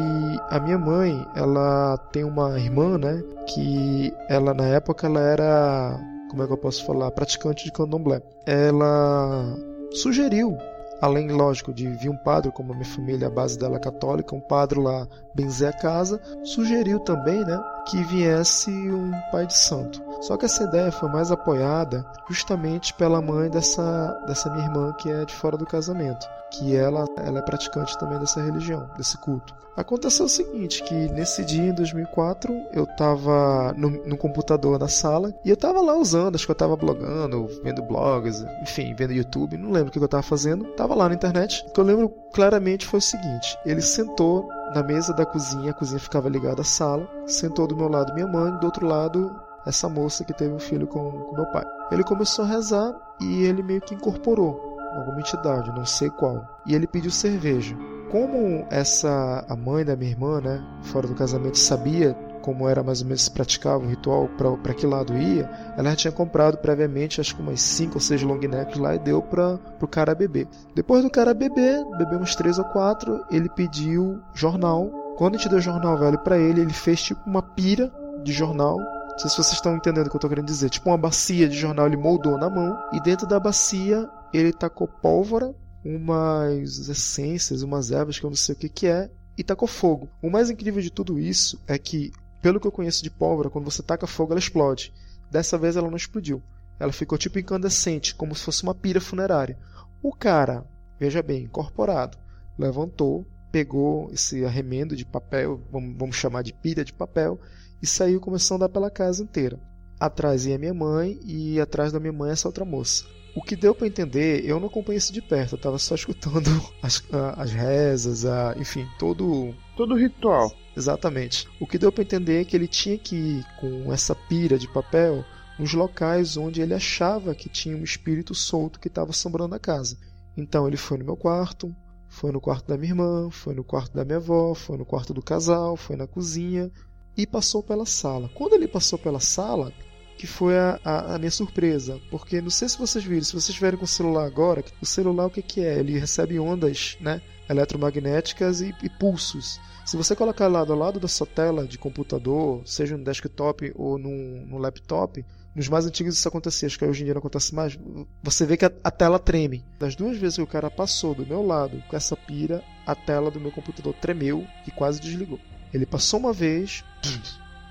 a 0.51 0.59
minha 0.59 0.79
mãe, 0.79 1.25
ela 1.37 1.97
tem 2.11 2.25
uma 2.25 2.59
irmã, 2.59 2.99
né, 2.99 3.23
que 3.55 4.13
ela 4.29 4.53
na 4.53 4.67
época 4.67 5.07
ela 5.07 5.21
era, 5.21 5.97
como 6.29 6.43
é 6.43 6.47
que 6.49 6.53
eu 6.53 6.59
posso 6.59 6.85
falar, 6.85 7.09
praticante 7.13 7.67
de 7.67 7.71
candomblé. 7.71 8.21
Ela 8.45 9.57
sugeriu 9.93 10.59
além, 11.03 11.27
lógico, 11.33 11.75
de 11.75 11.88
vir 11.88 12.09
um 12.09 12.17
padre, 12.17 12.53
como 12.53 12.73
a 12.73 12.77
minha 12.77 12.88
família, 12.88 13.27
a 13.27 13.31
base 13.31 13.59
dela 13.59 13.77
é 13.77 13.81
católica, 13.81 14.37
um 14.37 14.41
padre 14.41 14.79
lá 14.79 15.09
benzer 15.35 15.69
a 15.69 15.73
casa, 15.73 16.21
sugeriu 16.45 17.01
também, 17.01 17.45
né, 17.45 17.61
que 17.87 18.03
viesse 18.05 18.71
um 18.71 19.11
pai 19.31 19.47
de 19.47 19.57
santo. 19.57 20.03
Só 20.23 20.37
que 20.37 20.45
essa 20.45 20.64
ideia 20.64 20.92
foi 20.92 21.09
mais 21.09 21.33
apoiada 21.33 22.07
justamente 22.29 22.95
pela 22.95 23.21
mãe 23.21 23.51
dessa, 23.51 24.12
dessa 24.27 24.51
minha 24.51 24.64
irmã 24.64 24.92
que 24.92 25.11
é 25.11 25.25
de 25.25 25.35
fora 25.35 25.57
do 25.57 25.66
casamento, 25.66 26.27
que 26.51 26.77
ela, 26.77 27.07
ela 27.16 27.40
é 27.40 27.42
praticante 27.42 27.99
também 27.99 28.18
dessa 28.18 28.40
religião, 28.40 28.88
desse 28.97 29.18
culto. 29.18 29.55
Aconteceu 29.75 30.27
o 30.27 30.29
seguinte, 30.29 30.83
que 30.83 30.95
nesse 30.95 31.45
dia, 31.45 31.71
em 31.71 31.75
2004, 31.75 32.53
eu 32.75 32.87
tava 32.87 33.73
no, 33.73 33.90
no 34.07 34.18
computador 34.18 34.79
na 34.79 34.88
sala 34.88 35.35
e 35.45 35.49
eu 35.49 35.57
tava 35.57 35.81
lá 35.81 35.97
usando, 35.97 36.35
acho 36.35 36.45
que 36.45 36.51
eu 36.51 36.57
tava 36.57 36.77
blogando, 36.77 37.49
vendo 37.64 37.83
blogs, 37.83 38.45
enfim, 38.61 38.95
vendo 38.95 39.14
YouTube, 39.14 39.57
não 39.57 39.71
lembro 39.71 39.88
o 39.88 39.90
que 39.90 39.99
eu 39.99 40.07
tava 40.07 40.23
fazendo, 40.23 40.66
tava 40.75 40.95
lá 40.95 41.09
na 41.09 41.14
internet. 41.14 41.64
O 41.68 41.73
que 41.73 41.81
eu 41.81 41.85
lembro 41.85 42.11
claramente 42.35 42.87
foi 42.87 42.99
o 42.99 43.03
seguinte, 43.03 43.59
ele 43.64 43.81
sentou 43.81 44.47
na 44.75 44.83
mesa 44.83 45.13
da 45.13 45.27
cozinha, 45.27 45.71
a 45.71 45.75
cozinha 45.75 46.01
ficava 46.01 46.29
ligada 46.29 46.63
à 46.63 46.65
sala, 46.65 47.09
sentou 47.27 47.67
do 47.67 47.77
meu 47.77 47.89
lado 47.89 48.15
minha 48.15 48.27
mãe, 48.27 48.57
do 48.59 48.65
outro 48.65 48.87
lado 48.87 49.35
essa 49.67 49.89
moça 49.89 50.25
que 50.25 50.33
teve 50.33 50.53
um 50.53 50.59
filho 50.59 50.87
com, 50.87 51.11
com 51.11 51.37
meu 51.37 51.47
pai. 51.47 51.65
Ele 51.91 52.03
começou 52.03 52.45
a 52.45 52.49
rezar 52.49 52.95
e 53.21 53.45
ele 53.45 53.63
meio 53.63 53.81
que 53.81 53.95
incorporou 53.95 54.77
alguma 54.97 55.21
entidade, 55.21 55.71
não 55.73 55.85
sei 55.85 56.11
qual. 56.11 56.45
E 56.67 56.75
ele 56.75 56.87
pediu 56.87 57.11
cerveja. 57.11 57.77
Como 58.11 58.67
essa 58.71 59.45
a 59.49 59.57
mãe 59.57 59.85
da 59.85 59.97
minha 59.97 60.11
irmã, 60.11 60.41
né, 60.41 60.63
fora 60.83 61.07
do 61.07 61.15
casamento, 61.15 61.59
sabia 61.59 62.17
como 62.43 62.69
era 62.69 62.83
mais 62.83 63.01
ou 63.01 63.07
menos 63.07 63.23
se 63.23 63.31
praticava 63.31 63.85
o 63.85 63.89
ritual, 63.89 64.29
para 64.63 64.75
que 64.75 64.87
lado 64.87 65.17
ia, 65.17 65.49
ela 65.77 65.91
já 65.91 65.97
tinha 65.97 66.13
comprado 66.13 66.59
previamente, 66.59 67.21
acho 67.21 67.35
que 67.35 67.41
umas 67.41 67.63
5 67.63 67.95
ou 67.95 68.01
6 68.01 68.23
long 68.23 68.39
necks 68.39 68.79
lá 68.79 68.95
e 68.95 68.99
deu 68.99 69.23
para 69.23 69.59
o 69.81 69.87
cara 69.87 70.15
beber. 70.15 70.47
Depois 70.75 71.03
do 71.03 71.11
cara 71.11 71.33
beber, 71.33 71.83
bebemos 71.97 72.35
3 72.35 72.59
ou 72.59 72.65
4, 72.67 73.25
ele 73.31 73.49
pediu 73.49 74.21
jornal. 74.35 74.91
Quando 75.17 75.37
a 75.37 75.39
gente 75.39 75.49
deu 75.49 75.61
jornal 75.61 75.97
velho 75.97 76.19
para 76.19 76.37
ele, 76.37 76.61
ele 76.61 76.73
fez 76.73 77.03
tipo 77.03 77.21
uma 77.27 77.43
pira 77.43 77.91
de 78.23 78.33
jornal 78.33 78.79
não 79.13 79.19
sei 79.19 79.29
se 79.29 79.37
vocês 79.37 79.53
estão 79.53 79.77
entendendo 79.77 80.07
o 80.07 80.11
que 80.11 80.17
eu 80.17 80.19
estou 80.19 80.31
querendo 80.31 80.47
dizer. 80.47 80.71
Tipo 80.71 80.89
uma 80.89 80.97
bacia 80.97 81.47
de 81.47 81.57
jornal 81.57 81.87
ele 81.87 81.99
moldou 81.99 82.39
na 82.39 82.49
mão 82.49 82.77
e 82.93 83.01
dentro 83.01 83.27
da 83.27 83.39
bacia 83.39 84.09
ele 84.33 84.53
tacou 84.53 84.89
pólvora, 84.89 85.55
umas 85.85 86.89
essências, 86.89 87.63
umas 87.63 87.91
ervas 87.91 88.19
que 88.19 88.25
eu 88.25 88.31
não 88.31 88.37
sei 88.37 88.55
o 88.55 88.59
que, 88.59 88.69
que 88.69 88.87
é, 88.87 89.11
e 89.37 89.43
tacou 89.43 89.69
fogo. 89.69 90.09
O 90.23 90.31
mais 90.31 90.51
incrível 90.51 90.81
de 90.81 90.91
tudo 90.91 91.19
isso 91.19 91.61
é 91.67 91.79
que 91.79 92.11
pelo 92.43 92.59
que 92.59 92.67
eu 92.67 92.73
conheço 92.73 93.05
de 93.05 93.11
pólvora, 93.11 93.49
quando 93.49 93.65
você 93.65 93.83
taca 93.83 94.07
fogo, 94.07 94.33
ela 94.33 94.41
explode. 94.41 94.93
Dessa 95.31 95.57
vez 95.57 95.77
ela 95.77 95.89
não 95.89 95.97
explodiu. 95.97 96.43
Ela 96.79 96.93
ficou 96.93 97.17
tipo 97.17 97.39
incandescente, 97.39 98.15
como 98.17 98.35
se 98.35 98.45
fosse 98.45 98.65
uma 98.65 98.75
pira 98.75 99.01
funerária. 99.01 99.57
O 100.03 100.13
cara, 100.13 100.67
veja 100.99 101.23
bem, 101.23 101.45
incorporado, 101.45 102.19
levantou, 102.59 103.25
pegou 103.53 104.11
esse 104.13 104.45
arremendo 104.45 104.97
de 104.97 105.05
papel, 105.05 105.63
vamos 105.71 106.17
chamar 106.17 106.43
de 106.43 106.53
pilha 106.53 106.85
de 106.85 106.93
papel, 106.93 107.39
e 107.81 107.87
saiu 107.87 108.21
começando 108.21 108.63
a 108.63 108.65
andar 108.65 108.73
pela 108.73 108.91
casa 108.91 109.23
inteira. 109.23 109.61
Atrás 110.01 110.45
ia 110.45 110.59
minha 110.59 110.75
mãe 110.75 111.21
e 111.25 111.61
atrás 111.61 111.93
da 111.93 112.01
minha 112.01 112.13
mãe 112.13 112.33
essa 112.33 112.49
outra 112.49 112.65
moça. 112.65 113.05
O 113.35 113.42
que 113.42 113.57
deu 113.57 113.75
para 113.75 113.87
entender, 113.87 114.45
eu 114.45 114.61
não 114.61 114.68
acompanhei 114.68 114.99
isso 114.99 115.12
de 115.12 115.23
perto, 115.23 115.55
eu 115.55 115.57
estava 115.57 115.79
só 115.79 115.95
escutando 115.97 116.51
as, 116.83 117.03
as 117.37 117.53
rezas, 117.53 118.25
a, 118.25 118.55
enfim, 118.59 118.87
todo. 118.99 119.55
Todo 119.77 119.95
o 119.95 119.99
ritual. 119.99 120.53
Exatamente. 120.77 121.47
O 121.61 121.66
que 121.66 121.79
deu 121.79 121.92
para 121.92 122.03
entender 122.03 122.40
é 122.40 122.45
que 122.45 122.57
ele 122.57 122.68
tinha 122.68 122.99
que 122.99 123.14
ir 123.14 123.47
com 123.61 123.92
essa 123.92 124.14
pira 124.14 124.59
de 124.59 124.68
papel 124.68 125.25
nos 125.59 125.75
locais 125.75 126.37
onde 126.37 126.61
ele 126.61 126.75
achava 126.75 127.35
que 127.35 127.49
tinha 127.49 127.77
um 127.77 127.85
espírito 127.85 128.35
solto 128.35 128.81
que 128.81 128.88
estava 128.88 129.11
assombrando 129.11 129.55
a 129.55 129.59
casa. 129.59 129.97
Então 130.37 130.66
ele 130.66 130.77
foi 130.77 130.99
no 130.99 131.05
meu 131.05 131.16
quarto, 131.16 131.75
foi 132.09 132.33
no 132.33 132.40
quarto 132.40 132.66
da 132.68 132.77
minha 132.77 132.92
irmã, 132.92 133.31
foi 133.31 133.55
no 133.55 133.64
quarto 133.64 133.95
da 133.95 134.05
minha 134.05 134.18
avó, 134.18 134.55
foi 134.55 134.77
no 134.77 134.85
quarto 134.85 135.12
do 135.14 135.23
casal, 135.23 135.77
foi 135.77 135.97
na 135.97 136.07
cozinha 136.07 136.71
e 137.16 137.27
passou 137.27 137.62
pela 137.62 137.87
sala. 137.87 138.31
Quando 138.35 138.55
ele 138.55 138.66
passou 138.66 138.99
pela 138.99 139.21
sala, 139.21 139.73
que 140.16 140.27
foi 140.27 140.57
a, 140.57 140.79
a, 140.85 141.14
a, 141.14 141.18
minha 141.18 141.31
surpresa, 141.31 142.01
porque 142.11 142.40
não 142.40 142.51
sei 142.51 142.68
se 142.68 142.79
vocês 142.79 143.05
viram, 143.05 143.25
se 143.25 143.33
vocês 143.33 143.48
estiverem 143.48 143.79
com 143.79 143.85
o 143.85 143.88
celular 143.88 144.25
agora, 144.25 144.64
o 144.81 144.87
celular 144.87 145.27
o 145.27 145.31
que, 145.31 145.42
que 145.42 145.61
é? 145.61 145.79
Ele 145.79 145.98
recebe 145.98 146.38
ondas, 146.38 146.96
né, 147.01 147.20
eletromagnéticas 147.48 148.61
e, 148.61 148.75
e 148.83 148.88
pulsos. 148.88 149.61
Se 149.85 149.96
você 149.96 150.14
colocar 150.14 150.46
lado 150.46 150.72
a 150.72 150.77
lado 150.77 151.01
da 151.01 151.09
sua 151.09 151.27
tela 151.27 151.66
de 151.66 151.77
computador, 151.77 152.62
seja 152.64 152.96
no 152.96 153.05
desktop 153.05 153.72
ou 153.75 153.98
no, 153.98 154.59
laptop, 154.59 155.25
nos 155.55 155.68
mais 155.68 155.85
antigos 155.85 156.16
isso 156.16 156.29
acontecia, 156.29 156.66
acho 156.66 156.79
que 156.79 156.85
hoje 156.85 157.03
em 157.03 157.05
dia 157.05 157.14
não 157.14 157.18
acontece 157.18 157.55
mais. 157.55 157.77
Você 158.22 158.46
vê 158.46 158.57
que 158.57 158.64
a, 158.64 158.72
a, 158.85 158.90
tela 158.90 159.18
treme. 159.18 159.64
Das 159.79 159.96
duas 159.96 160.16
vezes 160.16 160.37
que 160.37 160.42
o 160.42 160.46
cara 160.46 160.70
passou 160.70 161.14
do 161.14 161.27
meu 161.27 161.44
lado 161.44 161.83
com 161.88 161.96
essa 161.96 162.16
pira, 162.16 162.62
a 162.87 162.94
tela 162.94 163.31
do 163.31 163.40
meu 163.40 163.51
computador 163.51 163.92
tremeu 163.94 164.46
e 164.66 164.70
quase 164.70 165.01
desligou. 165.01 165.40
Ele 165.75 165.85
passou 165.85 166.20
uma 166.20 166.33
vez, 166.33 166.85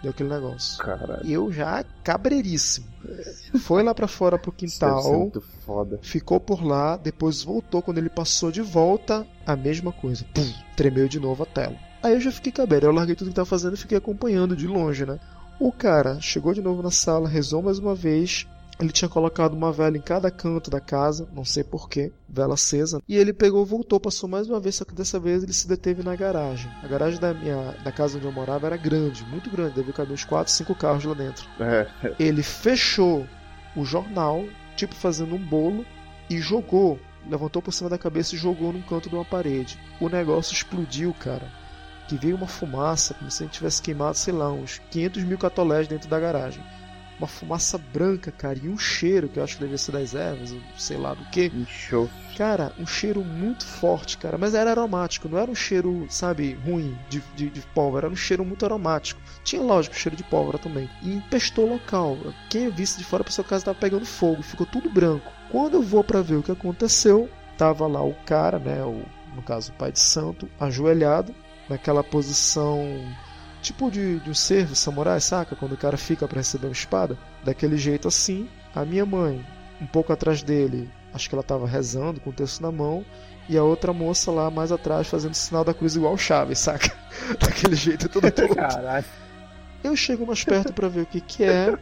deu 0.02 0.12
aquele 0.12 0.30
negócio. 0.30 0.78
Caralho. 0.78 1.26
Eu 1.26 1.52
já 1.52 1.84
cabreiríssimo. 2.04 2.88
Foi 3.60 3.84
lá 3.84 3.94
para 3.94 4.08
fora 4.08 4.38
pro 4.38 4.52
quintal. 4.52 5.32
Ficou 6.02 6.40
por 6.40 6.64
lá, 6.64 6.98
depois 6.98 7.44
voltou. 7.44 7.82
Quando 7.82 7.98
ele 7.98 8.10
passou 8.10 8.52
de 8.52 8.62
volta, 8.62 9.26
a 9.46 9.56
mesma 9.56 9.92
coisa. 9.92 10.26
Pum, 10.34 10.54
tremeu 10.76 11.08
de 11.08 11.20
novo 11.20 11.44
a 11.44 11.46
tela. 11.46 11.76
Aí 12.04 12.14
eu 12.14 12.22
já 12.22 12.32
fiquei 12.32 12.52
cabreiro, 12.52 12.88
eu 12.88 12.92
larguei 12.92 13.16
tudo 13.16 13.30
que 13.30 13.36
tava 13.36 13.46
fazendo 13.46 13.76
e 13.76 13.78
fiquei 13.78 13.98
acompanhando 13.98 14.56
de 14.56 14.66
longe, 14.66 15.06
né? 15.06 15.20
O 15.60 15.72
cara 15.72 16.20
chegou 16.20 16.54
de 16.54 16.62
novo 16.62 16.82
na 16.82 16.90
sala, 16.90 17.30
rezou 17.30 17.62
mais 17.62 17.78
uma 17.78 17.94
vez. 17.94 18.48
Ele 18.82 18.92
tinha 18.92 19.08
colocado 19.08 19.54
uma 19.54 19.72
vela 19.72 19.96
em 19.96 20.02
cada 20.02 20.32
canto 20.32 20.72
da 20.72 20.80
casa, 20.80 21.30
não 21.34 21.46
sei 21.46 21.64
porquê, 21.64 22.12
vela 22.28 22.56
acesa. 22.56 23.00
E 23.08 23.16
ele 23.16 23.32
pegou, 23.32 23.64
voltou, 23.64 24.00
passou 24.00 24.28
mais 24.28 24.50
uma 24.50 24.60
vez, 24.60 24.76
só 24.76 24.84
que 24.86 24.96
dessa 24.96 25.20
vez 25.20 25.44
ele 25.44 25.54
se 25.54 25.68
deteve 25.68 26.02
na 26.02 26.16
garagem. 26.16 26.72
A 26.82 26.88
garagem 26.88 27.20
da 27.20 27.32
minha 27.32 27.76
da 27.84 27.92
casa 27.92 28.18
onde 28.18 28.26
eu 28.26 28.32
morava 28.32 28.66
era 28.66 28.78
grande, 28.78 29.24
muito 29.26 29.52
grande, 29.52 29.76
devia 29.76 29.94
caber 29.94 30.14
uns 30.14 30.24
4, 30.24 30.52
5 30.52 30.74
carros 30.74 31.06
lá 31.06 31.14
dentro. 31.14 31.48
É. 31.60 31.88
Ele 32.20 32.42
fechou 32.42 33.28
o 33.76 33.86
jornal, 33.86 34.44
tipo 34.76 34.96
fazendo 34.96 35.36
um 35.36 35.46
bolo, 35.46 35.86
e 36.28 36.40
jogou, 36.40 37.00
levantou 37.30 37.62
por 37.62 37.72
cima 37.72 37.90
da 37.90 38.00
cabeça 38.00 38.34
e 38.34 38.38
jogou 38.38 38.74
num 38.74 38.82
canto 38.82 39.10
de 39.10 39.16
uma 39.16 39.26
parede. 39.26 39.80
O 40.00 40.10
negócio 40.10 40.54
explodiu, 40.54 41.14
cara 41.14 41.62
que 42.08 42.18
veio 42.18 42.36
uma 42.36 42.48
fumaça, 42.48 43.14
como 43.14 43.32
se 43.32 43.42
a 43.42 43.46
gente 43.46 43.54
tivesse 43.54 43.82
queimado, 43.82 44.18
sei 44.18 44.34
lá, 44.34 44.52
uns 44.52 44.82
500 44.92 45.24
mil 45.24 45.38
catolés 45.38 45.88
dentro 45.88 46.10
da 46.10 46.20
garagem. 46.20 46.62
Uma 47.22 47.28
fumaça 47.28 47.78
branca, 47.78 48.32
cara, 48.32 48.58
e 48.58 48.68
um 48.68 48.80
cheiro, 48.80 49.30
que 49.30 49.38
eu 49.38 49.44
acho 49.44 49.56
que 49.56 49.62
devia 49.62 49.78
ser 49.78 49.92
das 49.92 50.16
ervas, 50.16 50.56
sei 50.76 50.98
lá 50.98 51.14
do 51.14 51.24
que. 51.26 51.52
Show. 51.68 52.10
Cara, 52.36 52.74
um 52.80 52.88
cheiro 52.88 53.24
muito 53.24 53.64
forte, 53.64 54.18
cara, 54.18 54.40
mas 54.40 54.56
era 54.56 54.72
aromático, 54.72 55.30
não 55.30 55.38
era 55.38 55.52
um 55.52 55.54
cheiro, 55.54 56.08
sabe, 56.10 56.58
ruim 56.66 56.98
de, 57.10 57.22
de, 57.36 57.52
de 57.52 57.62
pólvora, 57.76 58.08
era 58.08 58.14
um 58.14 58.16
cheiro 58.18 58.44
muito 58.44 58.66
aromático. 58.66 59.22
Tinha, 59.44 59.62
lógico, 59.62 59.96
cheiro 59.96 60.16
de 60.16 60.24
pólvora 60.24 60.58
também. 60.58 60.90
E 61.04 61.14
empestou 61.14 61.68
o 61.68 61.74
local. 61.74 62.18
Quem 62.50 62.72
visse 62.72 62.98
de 62.98 63.04
fora, 63.04 63.24
a 63.24 63.30
sua 63.32 63.44
casa 63.44 63.62
estava 63.62 63.78
pegando 63.78 64.04
fogo, 64.04 64.42
ficou 64.42 64.66
tudo 64.66 64.90
branco. 64.90 65.32
Quando 65.52 65.76
eu 65.76 65.84
vou 65.84 66.04
para 66.04 66.24
ver 66.24 66.38
o 66.38 66.44
que 66.44 66.52
aconteceu, 66.52 67.30
tava 67.56 67.86
lá 67.86 68.02
o 68.04 68.16
cara, 68.26 68.58
né, 68.58 68.82
o, 68.84 69.06
no 69.36 69.44
caso 69.44 69.72
o 69.72 69.76
pai 69.76 69.92
de 69.92 70.00
santo, 70.00 70.50
ajoelhado, 70.60 71.36
naquela 71.70 72.04
posição 72.04 72.84
tipo 73.62 73.90
de, 73.90 74.20
de 74.20 74.30
um 74.30 74.34
servo 74.34 74.76
samurai, 74.76 75.22
saca? 75.22 75.56
Quando 75.56 75.74
o 75.74 75.78
cara 75.78 75.98
fica 75.98 76.28
para 76.28 76.40
receber 76.40 76.68
uma 76.68 76.74
espada, 76.74 77.18
daquele 77.44 77.78
jeito 77.78 78.08
assim. 78.08 78.50
A 78.74 78.86
minha 78.86 79.06
mãe, 79.06 79.46
um 79.82 79.86
pouco 79.86 80.14
atrás 80.14 80.42
dele, 80.42 80.90
acho 81.14 81.28
que 81.28 81.36
ela 81.36 81.42
estava 81.42 81.68
rezando 81.68 82.20
com 82.22 82.30
o 82.30 82.34
texto 82.34 82.62
na 82.62 82.72
mão, 82.72 83.06
e 83.50 83.58
a 83.58 83.64
outra 83.64 83.92
moça 83.92 84.32
lá 84.32 84.50
mais 84.50 84.72
atrás 84.72 85.08
fazendo 85.08 85.34
sinal 85.34 85.64
da 85.64 85.74
cruz 85.74 85.96
igual 85.96 86.14
o 86.14 86.18
Chaves, 86.18 86.60
saca? 86.60 86.92
Daquele 87.40 87.76
jeito 87.76 88.08
todo 88.08 88.30
todo. 88.32 88.56
Caralho. 88.56 89.06
Eu 89.84 89.96
chego 89.96 90.26
mais 90.26 90.44
perto 90.44 90.72
para 90.74 90.88
ver 90.88 91.02
o 91.02 91.06
que 91.06 91.20
que 91.20 91.44
é. 91.44 91.76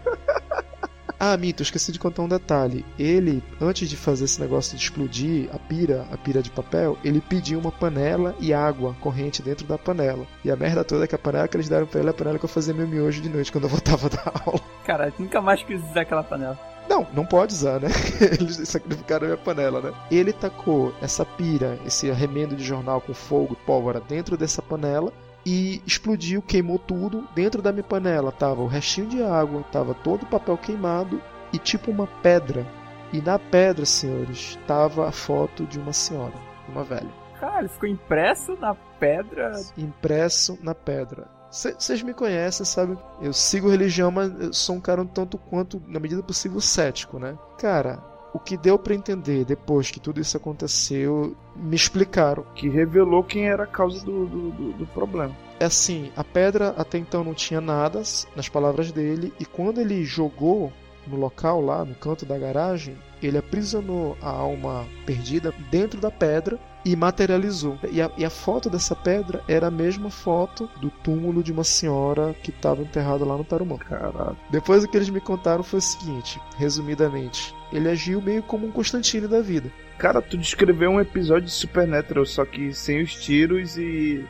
Ah, 1.19 1.35
Mito, 1.35 1.61
esqueci 1.61 1.91
de 1.91 1.99
contar 1.99 2.21
um 2.21 2.29
detalhe. 2.29 2.85
Ele, 2.97 3.43
antes 3.59 3.89
de 3.89 3.97
fazer 3.97 4.23
esse 4.23 4.39
negócio 4.39 4.77
de 4.77 4.83
explodir 4.83 5.49
a 5.53 5.59
pira, 5.59 6.05
a 6.13 6.17
pira 6.17 6.41
de 6.41 6.49
papel, 6.49 6.97
ele 7.03 7.19
pediu 7.19 7.59
uma 7.59 7.73
panela 7.73 8.33
e 8.39 8.53
água 8.53 8.95
corrente 9.01 9.41
dentro 9.41 9.67
da 9.67 9.77
panela. 9.77 10.25
E 10.45 10.49
a 10.49 10.55
merda 10.55 10.81
toda 10.85 11.03
é 11.03 11.07
que 11.07 11.15
a 11.15 11.19
panela 11.19 11.45
que 11.45 11.57
eles 11.57 11.67
deram 11.67 11.85
pra 11.85 11.99
ele 11.99 12.07
é 12.07 12.11
a 12.11 12.13
panela 12.13 12.39
que 12.39 12.45
eu 12.45 12.49
fazia 12.49 12.73
meu 12.73 12.87
miojo 12.87 13.21
de 13.21 13.27
noite 13.27 13.51
quando 13.51 13.65
eu 13.65 13.69
voltava 13.69 14.09
da 14.09 14.31
aula. 14.45 14.61
Cara, 14.85 15.13
nunca 15.19 15.41
mais 15.41 15.61
quis 15.61 15.83
usar 15.83 16.01
aquela 16.01 16.23
panela. 16.23 16.57
Não, 16.87 17.05
não 17.13 17.25
pode 17.25 17.53
usar, 17.53 17.81
né? 17.81 17.89
Eles 18.39 18.67
sacrificaram 18.67 19.25
a 19.25 19.29
minha 19.31 19.37
panela, 19.37 19.81
né? 19.81 19.93
Ele 20.09 20.31
tacou 20.31 20.93
essa 21.01 21.25
pira, 21.25 21.77
esse 21.85 22.09
arremendo 22.09 22.55
de 22.55 22.63
jornal 22.63 23.01
com 23.01 23.13
fogo 23.13 23.57
e 23.59 23.65
pólvora 23.65 23.99
dentro 23.99 24.37
dessa 24.37 24.61
panela 24.61 25.13
e 25.45 25.81
explodiu, 25.85 26.41
queimou 26.41 26.77
tudo. 26.77 27.27
Dentro 27.33 27.61
da 27.61 27.71
minha 27.71 27.83
panela 27.83 28.31
tava 28.31 28.61
o 28.61 28.67
restinho 28.67 29.07
de 29.07 29.23
água, 29.23 29.63
tava 29.71 29.93
todo 29.93 30.23
o 30.23 30.27
papel 30.27 30.57
queimado 30.57 31.21
e 31.53 31.57
tipo 31.57 31.91
uma 31.91 32.07
pedra. 32.07 32.65
E 33.11 33.21
na 33.21 33.39
pedra, 33.39 33.85
senhores, 33.85 34.57
tava 34.67 35.07
a 35.07 35.11
foto 35.11 35.65
de 35.65 35.79
uma 35.79 35.93
senhora, 35.93 36.35
uma 36.67 36.83
velha. 36.83 37.09
Cara, 37.39 37.59
ele 37.59 37.69
ficou 37.69 37.89
impresso 37.89 38.55
na 38.57 38.75
pedra? 38.75 39.53
Impresso 39.77 40.59
na 40.61 40.75
pedra. 40.75 41.27
Vocês 41.49 42.03
me 42.03 42.13
conhecem, 42.13 42.63
sabe? 42.63 42.95
Eu 43.19 43.33
sigo 43.33 43.69
religião, 43.69 44.11
mas 44.11 44.39
eu 44.39 44.53
sou 44.53 44.75
um 44.75 44.81
cara 44.81 45.01
um 45.01 45.07
tanto 45.07 45.37
quanto, 45.37 45.81
na 45.87 45.99
medida 45.99 46.21
possível, 46.21 46.61
cético, 46.61 47.17
né? 47.17 47.35
Cara, 47.57 47.97
o 48.33 48.39
que 48.39 48.57
deu 48.57 48.77
para 48.77 48.93
entender 48.93 49.45
depois 49.45 49.91
que 49.91 49.99
tudo 49.99 50.19
isso 50.19 50.37
aconteceu, 50.37 51.35
me 51.55 51.75
explicaram. 51.75 52.45
Que 52.55 52.69
revelou 52.69 53.23
quem 53.23 53.47
era 53.47 53.63
a 53.63 53.67
causa 53.67 54.03
do, 54.05 54.25
do, 54.25 54.73
do, 54.73 54.87
problema. 54.87 55.35
É 55.59 55.65
assim, 55.65 56.11
a 56.15 56.23
pedra 56.23 56.69
até 56.77 56.97
então 56.97 57.23
não 57.23 57.33
tinha 57.33 57.59
nada, 57.59 58.01
nas 58.35 58.47
palavras 58.47 58.91
dele, 58.91 59.33
e 59.39 59.45
quando 59.45 59.81
ele 59.81 60.03
jogou 60.03 60.71
no 61.07 61.17
local 61.17 61.59
lá, 61.61 61.83
no 61.83 61.95
canto 61.95 62.25
da 62.25 62.37
garagem, 62.37 62.97
ele 63.21 63.37
aprisionou 63.37 64.17
a 64.21 64.29
alma 64.29 64.87
perdida 65.05 65.53
dentro 65.71 65.99
da 65.99 66.11
pedra 66.11 66.59
e 66.83 66.95
materializou. 66.95 67.77
E 67.91 68.01
a, 68.01 68.09
e 68.17 68.25
a, 68.25 68.29
foto 68.29 68.69
dessa 68.69 68.95
pedra 68.95 69.43
era 69.47 69.67
a 69.67 69.71
mesma 69.71 70.09
foto 70.09 70.69
do 70.79 70.89
túmulo 70.89 71.43
de 71.43 71.51
uma 71.51 71.63
senhora 71.63 72.35
que 72.41 72.51
estava 72.51 72.81
enterrada 72.81 73.25
lá 73.25 73.37
no 73.37 73.43
Tarumã. 73.43 73.77
Caralho. 73.77 74.37
Depois 74.49 74.83
o 74.83 74.87
que 74.87 74.97
eles 74.97 75.09
me 75.09 75.19
contaram 75.19 75.63
foi 75.63 75.79
o 75.79 75.81
seguinte, 75.81 76.39
resumidamente, 76.57 77.53
ele 77.71 77.89
agiu 77.89 78.21
meio 78.21 78.43
como 78.43 78.67
um 78.67 78.71
Constantino 78.71 79.27
da 79.27 79.41
vida. 79.41 79.71
Cara, 79.97 80.21
tu 80.21 80.37
descreveu 80.37 80.91
um 80.91 81.01
episódio 81.01 81.45
de 81.45 81.51
Supernatural, 81.51 82.25
só 82.25 82.45
que 82.45 82.73
sem 82.73 83.01
os 83.01 83.13
tiros 83.15 83.77
e, 83.77 84.25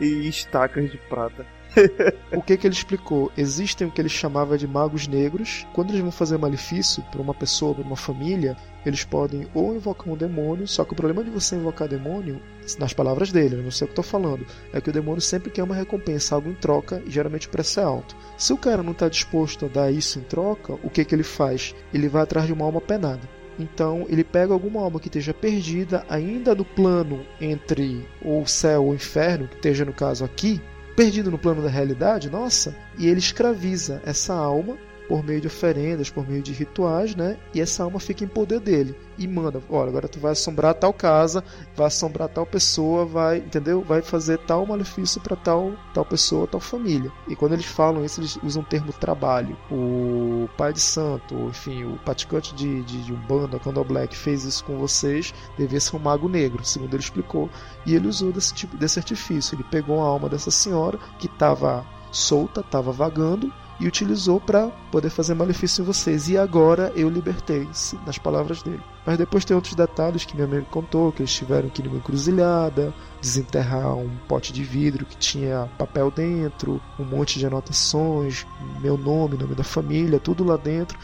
e 0.00 0.28
estacas 0.28 0.90
de 0.90 0.98
prata. 0.98 1.46
o 2.32 2.42
que 2.42 2.56
que 2.56 2.66
ele 2.66 2.74
explicou? 2.74 3.32
Existem 3.36 3.86
o 3.86 3.90
que 3.90 4.00
ele 4.00 4.08
chamava 4.08 4.58
de 4.58 4.66
magos 4.66 5.06
negros. 5.06 5.66
Quando 5.72 5.90
eles 5.90 6.02
vão 6.02 6.10
fazer 6.10 6.38
malefício 6.38 7.02
para 7.10 7.22
uma 7.22 7.34
pessoa, 7.34 7.74
para 7.74 7.84
uma 7.84 7.96
família, 7.96 8.56
eles 8.84 9.04
podem 9.04 9.46
ou 9.54 9.74
invocar 9.74 10.08
um 10.12 10.16
demônio, 10.16 10.66
só 10.66 10.84
que 10.84 10.92
o 10.92 10.96
problema 10.96 11.24
de 11.24 11.30
você 11.30 11.56
invocar 11.56 11.88
demônio, 11.88 12.40
nas 12.78 12.92
palavas 12.92 13.32
dele, 13.32 13.56
eu 13.56 13.62
não 13.62 13.70
sei 13.70 13.84
o 13.84 13.88
que 13.88 13.92
estou 13.92 14.04
falando, 14.04 14.46
é 14.72 14.80
que 14.80 14.90
o 14.90 14.92
demônio 14.92 15.20
sempre 15.20 15.50
quer 15.50 15.62
uma 15.62 15.74
recompensa, 15.74 16.34
algo 16.34 16.50
em 16.50 16.54
troca, 16.54 17.02
e 17.06 17.10
geralmente 17.10 17.46
o 17.46 17.50
preço 17.50 17.80
é 17.80 17.84
alto. 17.84 18.16
Se 18.36 18.52
o 18.52 18.58
cara 18.58 18.82
não 18.82 18.92
está 18.92 19.08
disposto 19.08 19.66
a 19.66 19.68
dar 19.68 19.90
isso 19.90 20.18
em 20.18 20.22
troca, 20.22 20.74
o 20.82 20.90
que 20.90 21.04
que 21.04 21.14
ele 21.14 21.22
faz? 21.22 21.74
Ele 21.92 22.08
vai 22.08 22.22
atrás 22.22 22.46
de 22.46 22.52
uma 22.52 22.64
alma 22.64 22.80
penada. 22.80 23.28
Então 23.58 24.06
ele 24.08 24.24
pega 24.24 24.52
alguma 24.52 24.80
alma 24.80 24.98
que 24.98 25.08
esteja 25.08 25.34
perdida 25.34 26.04
ainda 26.08 26.54
no 26.54 26.64
plano 26.64 27.24
entre 27.40 28.06
o 28.24 28.46
céu 28.46 28.84
ou 28.84 28.90
o 28.90 28.94
inferno, 28.94 29.46
que 29.46 29.56
esteja 29.56 29.84
no 29.84 29.92
caso 29.92 30.24
aqui, 30.24 30.60
perdido 30.96 31.30
no 31.30 31.38
plano 31.38 31.62
da 31.62 31.68
realidade, 31.68 32.30
nossa, 32.30 32.74
e 32.98 33.06
ele 33.06 33.18
escraviza 33.18 34.02
essa 34.04 34.34
alma 34.34 34.76
por 35.12 35.22
meio 35.22 35.42
de 35.42 35.46
oferendas, 35.46 36.08
por 36.08 36.26
meio 36.26 36.42
de 36.42 36.54
rituais, 36.54 37.14
né? 37.14 37.36
E 37.52 37.60
essa 37.60 37.84
alma 37.84 38.00
fica 38.00 38.24
em 38.24 38.26
poder 38.26 38.60
dele 38.60 38.96
e 39.18 39.28
manda, 39.28 39.62
olha, 39.68 39.90
agora 39.90 40.08
tu 40.08 40.18
vai 40.18 40.32
assombrar 40.32 40.72
tal 40.72 40.90
casa, 40.90 41.44
vai 41.76 41.88
assombrar 41.88 42.30
tal 42.30 42.46
pessoa, 42.46 43.04
vai, 43.04 43.36
entendeu? 43.36 43.82
Vai 43.82 44.00
fazer 44.00 44.38
tal 44.38 44.64
malefício 44.64 45.20
para 45.20 45.36
tal 45.36 45.74
tal 45.92 46.06
pessoa, 46.06 46.46
tal 46.46 46.60
família. 46.60 47.12
E 47.28 47.36
quando 47.36 47.52
eles 47.52 47.66
falam 47.66 48.02
isso, 48.02 48.20
eles 48.20 48.38
usam 48.42 48.62
o 48.62 48.64
termo 48.64 48.90
trabalho. 48.90 49.54
O 49.70 50.48
pai 50.56 50.72
de 50.72 50.80
santo, 50.80 51.34
enfim, 51.50 51.84
o 51.84 51.98
praticante 51.98 52.54
de, 52.54 52.82
de, 52.82 53.04
de 53.04 53.12
Umbanda, 53.12 53.58
quando 53.58 53.82
o 53.82 53.84
Black 53.84 54.16
fez 54.16 54.44
isso 54.44 54.64
com 54.64 54.78
vocês, 54.78 55.34
devia 55.58 55.78
ser 55.78 55.94
um 55.94 55.98
mago 55.98 56.26
negro, 56.26 56.64
segundo 56.64 56.94
ele 56.94 57.02
explicou. 57.02 57.50
E 57.84 57.94
ele 57.94 58.08
usou 58.08 58.32
desse 58.32 58.54
tipo 58.54 58.78
desse 58.78 58.98
artifício. 58.98 59.54
Ele 59.56 59.64
pegou 59.64 60.00
a 60.00 60.06
alma 60.06 60.30
dessa 60.30 60.50
senhora 60.50 60.98
que 61.18 61.26
estava 61.26 61.84
solta, 62.10 62.60
estava 62.60 62.92
vagando, 62.92 63.52
e 63.80 63.86
utilizou 63.86 64.40
para 64.40 64.68
poder 64.90 65.10
fazer 65.10 65.34
malefício 65.34 65.82
em 65.82 65.84
vocês. 65.84 66.28
E 66.28 66.38
agora 66.38 66.92
eu 66.94 67.08
libertei, 67.08 67.68
nas 68.06 68.18
palavras 68.18 68.62
dele. 68.62 68.80
Mas 69.04 69.18
depois 69.18 69.44
tem 69.44 69.54
outros 69.54 69.74
detalhes 69.74 70.24
que 70.24 70.36
minha 70.36 70.46
mãe 70.46 70.64
contou, 70.70 71.10
que 71.10 71.22
eles 71.22 71.32
tiveram 71.32 71.68
que 71.68 71.82
ir 71.82 71.84
numa 71.84 71.96
encruzilhada, 71.96 72.94
desenterrar 73.20 73.96
um 73.96 74.10
pote 74.28 74.52
de 74.52 74.62
vidro 74.62 75.04
que 75.04 75.16
tinha 75.16 75.68
papel 75.76 76.10
dentro, 76.10 76.80
um 76.98 77.04
monte 77.04 77.38
de 77.38 77.46
anotações, 77.46 78.46
meu 78.80 78.96
nome, 78.96 79.36
nome 79.36 79.54
da 79.54 79.64
família, 79.64 80.20
tudo 80.20 80.44
lá 80.44 80.56
dentro. 80.56 80.98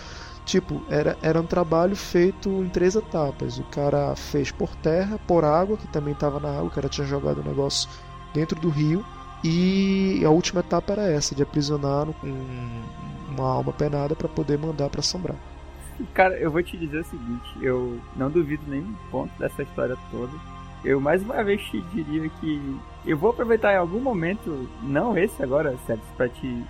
Tipo, 0.45 0.81
era, 0.89 1.19
era 1.21 1.39
um 1.41 1.47
trabalho 1.47 1.95
feito 1.95 2.49
em 2.49 2.69
três 2.69 2.95
etapas. 2.95 3.59
O 3.59 3.65
cara 3.65 4.15
fez 4.17 4.51
por 4.51 4.75
terra, 4.77 5.19
por 5.27 5.45
água, 5.45 5.77
que 5.77 5.87
também 5.89 6.15
estava 6.15 6.41
na 6.41 6.49
água, 6.49 6.65
o 6.65 6.71
cara 6.71 6.89
tinha 6.89 7.07
jogado 7.07 7.41
o 7.41 7.45
negócio 7.45 7.89
dentro 8.33 8.59
do 8.59 8.69
rio 8.69 9.05
e 9.43 10.23
a 10.25 10.31
última 10.31 10.61
etapa 10.61 10.93
era 10.93 11.11
essa, 11.11 11.35
de 11.35 11.43
aprisionar 11.43 12.09
um, 12.09 12.83
uma 13.29 13.49
alma 13.49 13.73
penada 13.73 14.15
para 14.17 14.29
poder 14.29 14.59
mandar 14.59 14.89
para 14.89 15.01
assombrar. 15.01 15.37
Cara, 16.15 16.37
eu 16.39 16.51
vou 16.51 16.63
te 16.63 16.77
dizer 16.77 17.01
o 17.01 17.05
seguinte, 17.05 17.57
eu 17.61 17.99
não 18.17 18.31
duvido 18.31 18.63
nenhum 18.69 18.95
ponto 19.11 19.37
dessa 19.39 19.63
história 19.63 19.97
toda. 20.11 20.33
Eu 20.85 21.01
mais 21.01 21.23
uma 21.23 21.43
vez 21.43 21.61
te 21.63 21.81
diria 21.93 22.29
que 22.41 22.79
eu 23.05 23.17
vou 23.17 23.31
aproveitar 23.31 23.73
em 23.73 23.79
algum 23.79 24.01
momento, 24.01 24.69
não 24.83 25.19
esse 25.19 25.43
agora, 25.43 25.77
Sérgio, 25.87 26.05
para 26.17 26.29
te 26.29 26.65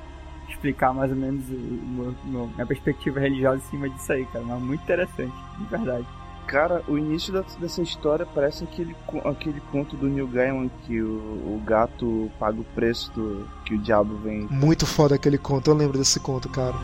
explicar 0.49 0.95
mais 0.95 1.11
ou 1.11 1.17
menos 1.17 1.45
a 1.51 2.27
minha 2.27 2.67
perspectiva 2.67 3.21
religiosa 3.21 3.59
em 3.59 3.71
cima 3.71 3.89
disso 3.91 4.13
aí, 4.13 4.25
cara. 4.27 4.45
Mas 4.47 4.63
muito 4.63 4.83
interessante, 4.83 5.35
de 5.59 5.65
verdade. 5.67 6.07
Cara, 6.49 6.83
o 6.89 6.97
início 6.97 7.31
dessa 7.61 7.83
história 7.83 8.25
parece 8.25 8.65
aquele, 8.65 8.97
aquele 9.23 9.61
conto 9.71 9.99
do 9.99 10.09
Neil 10.09 10.27
Gaiman 10.27 10.71
que 10.87 10.99
o, 10.99 11.07
o 11.07 11.63
gato 11.63 12.31
paga 12.39 12.59
o 12.59 12.65
preço 12.65 13.13
do, 13.13 13.47
que 13.67 13.75
o 13.75 13.79
diabo 13.79 14.17
vem. 14.17 14.49
Muito 14.51 14.87
foda 14.87 15.15
aquele 15.15 15.37
conto, 15.37 15.71
eu 15.71 15.75
lembro 15.75 15.99
desse 15.99 16.19
conto, 16.19 16.49
cara. 16.49 16.75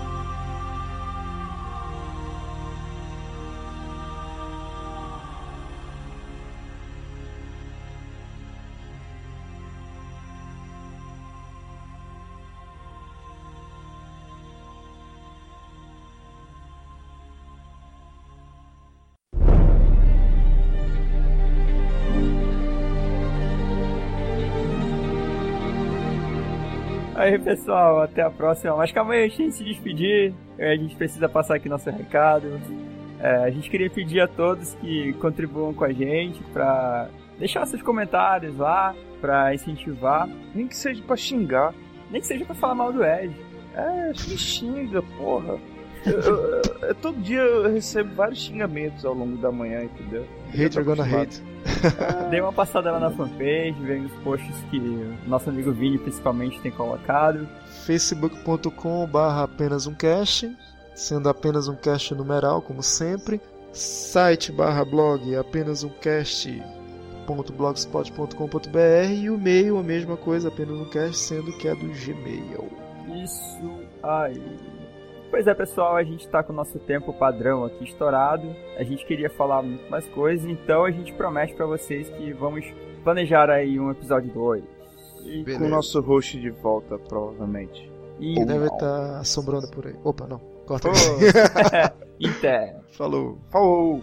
Pessoal, 27.45 28.03
até 28.03 28.23
a 28.23 28.31
próxima. 28.31 28.75
Mas 28.77 28.91
calma 28.91 29.15
aí, 29.15 29.25
a 29.25 29.29
gente 29.29 29.53
se 29.53 29.63
despedir. 29.63 30.35
A 30.59 30.75
gente 30.77 30.97
precisa 30.97 31.29
passar 31.29 31.57
aqui 31.57 31.69
nosso 31.69 31.91
recado. 31.91 32.61
É, 33.21 33.45
a 33.45 33.51
gente 33.51 33.71
queria 33.71 33.91
pedir 33.91 34.21
a 34.21 34.29
todos 34.29 34.75
que 34.77 35.13
contribuam 35.15 35.73
com 35.75 35.85
a 35.85 35.93
gente 35.93 36.43
para 36.53 37.09
deixar 37.39 37.67
seus 37.67 37.83
comentários 37.83 38.57
lá, 38.57 38.95
para 39.21 39.55
incentivar. 39.55 40.29
Nem 40.55 40.67
que 40.67 40.77
seja 40.77 41.03
para 41.03 41.17
xingar. 41.17 41.75
Nem 42.11 42.21
que 42.21 42.27
seja 42.27 42.45
para 42.45 42.55
falar 42.55 42.75
mal 42.75 42.93
do 42.93 43.05
Ed. 43.05 43.35
É, 43.75 44.09
me 44.09 44.39
xinga, 44.39 45.03
porra. 45.19 45.59
Eu, 46.07 46.21
eu, 46.21 46.63
eu, 46.83 46.95
todo 46.97 47.19
dia 47.21 47.41
eu 47.41 47.73
recebo 47.73 48.15
vários 48.15 48.41
xingamentos 48.41 49.05
ao 49.05 49.15
longo 49.15 49.37
da 49.39 49.51
manhã, 49.51 49.85
entendeu? 49.85 50.27
Hater 50.51 50.85
gonna 50.85 51.05
hate. 51.05 51.43
Dei 52.31 52.41
uma 52.41 52.53
passada 52.53 52.93
lá 52.93 53.01
na 53.01 53.11
fanpage, 53.11 53.77
vendo 53.81 54.07
os 54.07 54.13
posts 54.23 54.55
que 54.71 54.79
nosso 55.27 55.49
amigo 55.49 55.73
Vini 55.73 55.99
principalmente 55.99 56.61
tem 56.61 56.71
colocado. 56.71 57.49
facebook.com 57.87 59.07
barra 59.07 59.45
apenas 59.45 59.87
um 59.87 59.95
cast, 59.95 60.55
sendo 60.95 61.29
apenas 61.29 61.69
um 61.69 61.75
cast 61.75 62.15
numeral, 62.15 62.61
como 62.61 62.83
sempre. 62.83 63.41
Site 63.73 64.53
barra 64.53 64.85
blog 64.85 65.35
apenas 65.35 65.83
um 65.83 65.89
cast 65.89 66.63
blogspot.com.br 67.57 69.13
e 69.13 69.31
o 69.31 69.37
e-mail 69.37 69.79
a 69.79 69.83
mesma 69.83 70.17
coisa, 70.17 70.49
apenas 70.49 70.77
um 70.77 70.85
cast, 70.85 71.17
sendo 71.17 71.57
que 71.57 71.67
é 71.67 71.75
do 71.75 71.89
Gmail. 71.89 72.71
Isso 73.23 73.81
aí. 74.03 74.74
Pois 75.35 75.49
é, 75.49 75.53
pessoal, 75.53 75.97
a 75.97 76.05
gente 76.05 76.25
está 76.25 76.45
com 76.45 76.53
o 76.53 76.55
nosso 76.55 76.79
tempo 76.79 77.13
padrão 77.13 77.65
aqui 77.65 77.83
estourado. 77.83 78.55
A 78.79 78.85
gente 78.85 79.05
queria 79.05 79.29
falar 79.29 79.63
muito 79.63 79.91
mais 79.91 80.07
coisas, 80.11 80.49
então 80.49 80.85
a 80.85 80.93
gente 80.93 81.13
promete 81.13 81.55
para 81.55 81.67
vocês 81.67 82.09
que 82.09 82.33
vamos 82.33 82.65
planejar 83.03 83.51
aí 83.51 83.81
um 83.81 83.91
episódio 83.91 84.33
2. 84.33 84.63
E 85.25 85.43
Beleza. 85.43 85.59
com 85.59 85.67
o 85.67 85.69
nosso 85.69 86.01
host 86.01 86.41
de 86.41 86.51
volta, 86.51 86.97
provavelmente. 87.01 87.91
E 88.21 88.39
Ou 88.39 88.47
deve 88.47 88.67
estar 88.67 88.79
tá 88.79 89.19
assombrando 89.19 89.69
por 89.73 89.89
aí. 89.89 89.97
Opa, 90.05 90.25
não. 90.29 90.39
Corta 90.67 90.89
oh. 90.89 90.93
Inter. 92.25 92.77
Falou. 92.93 93.37
Falou. 93.51 94.01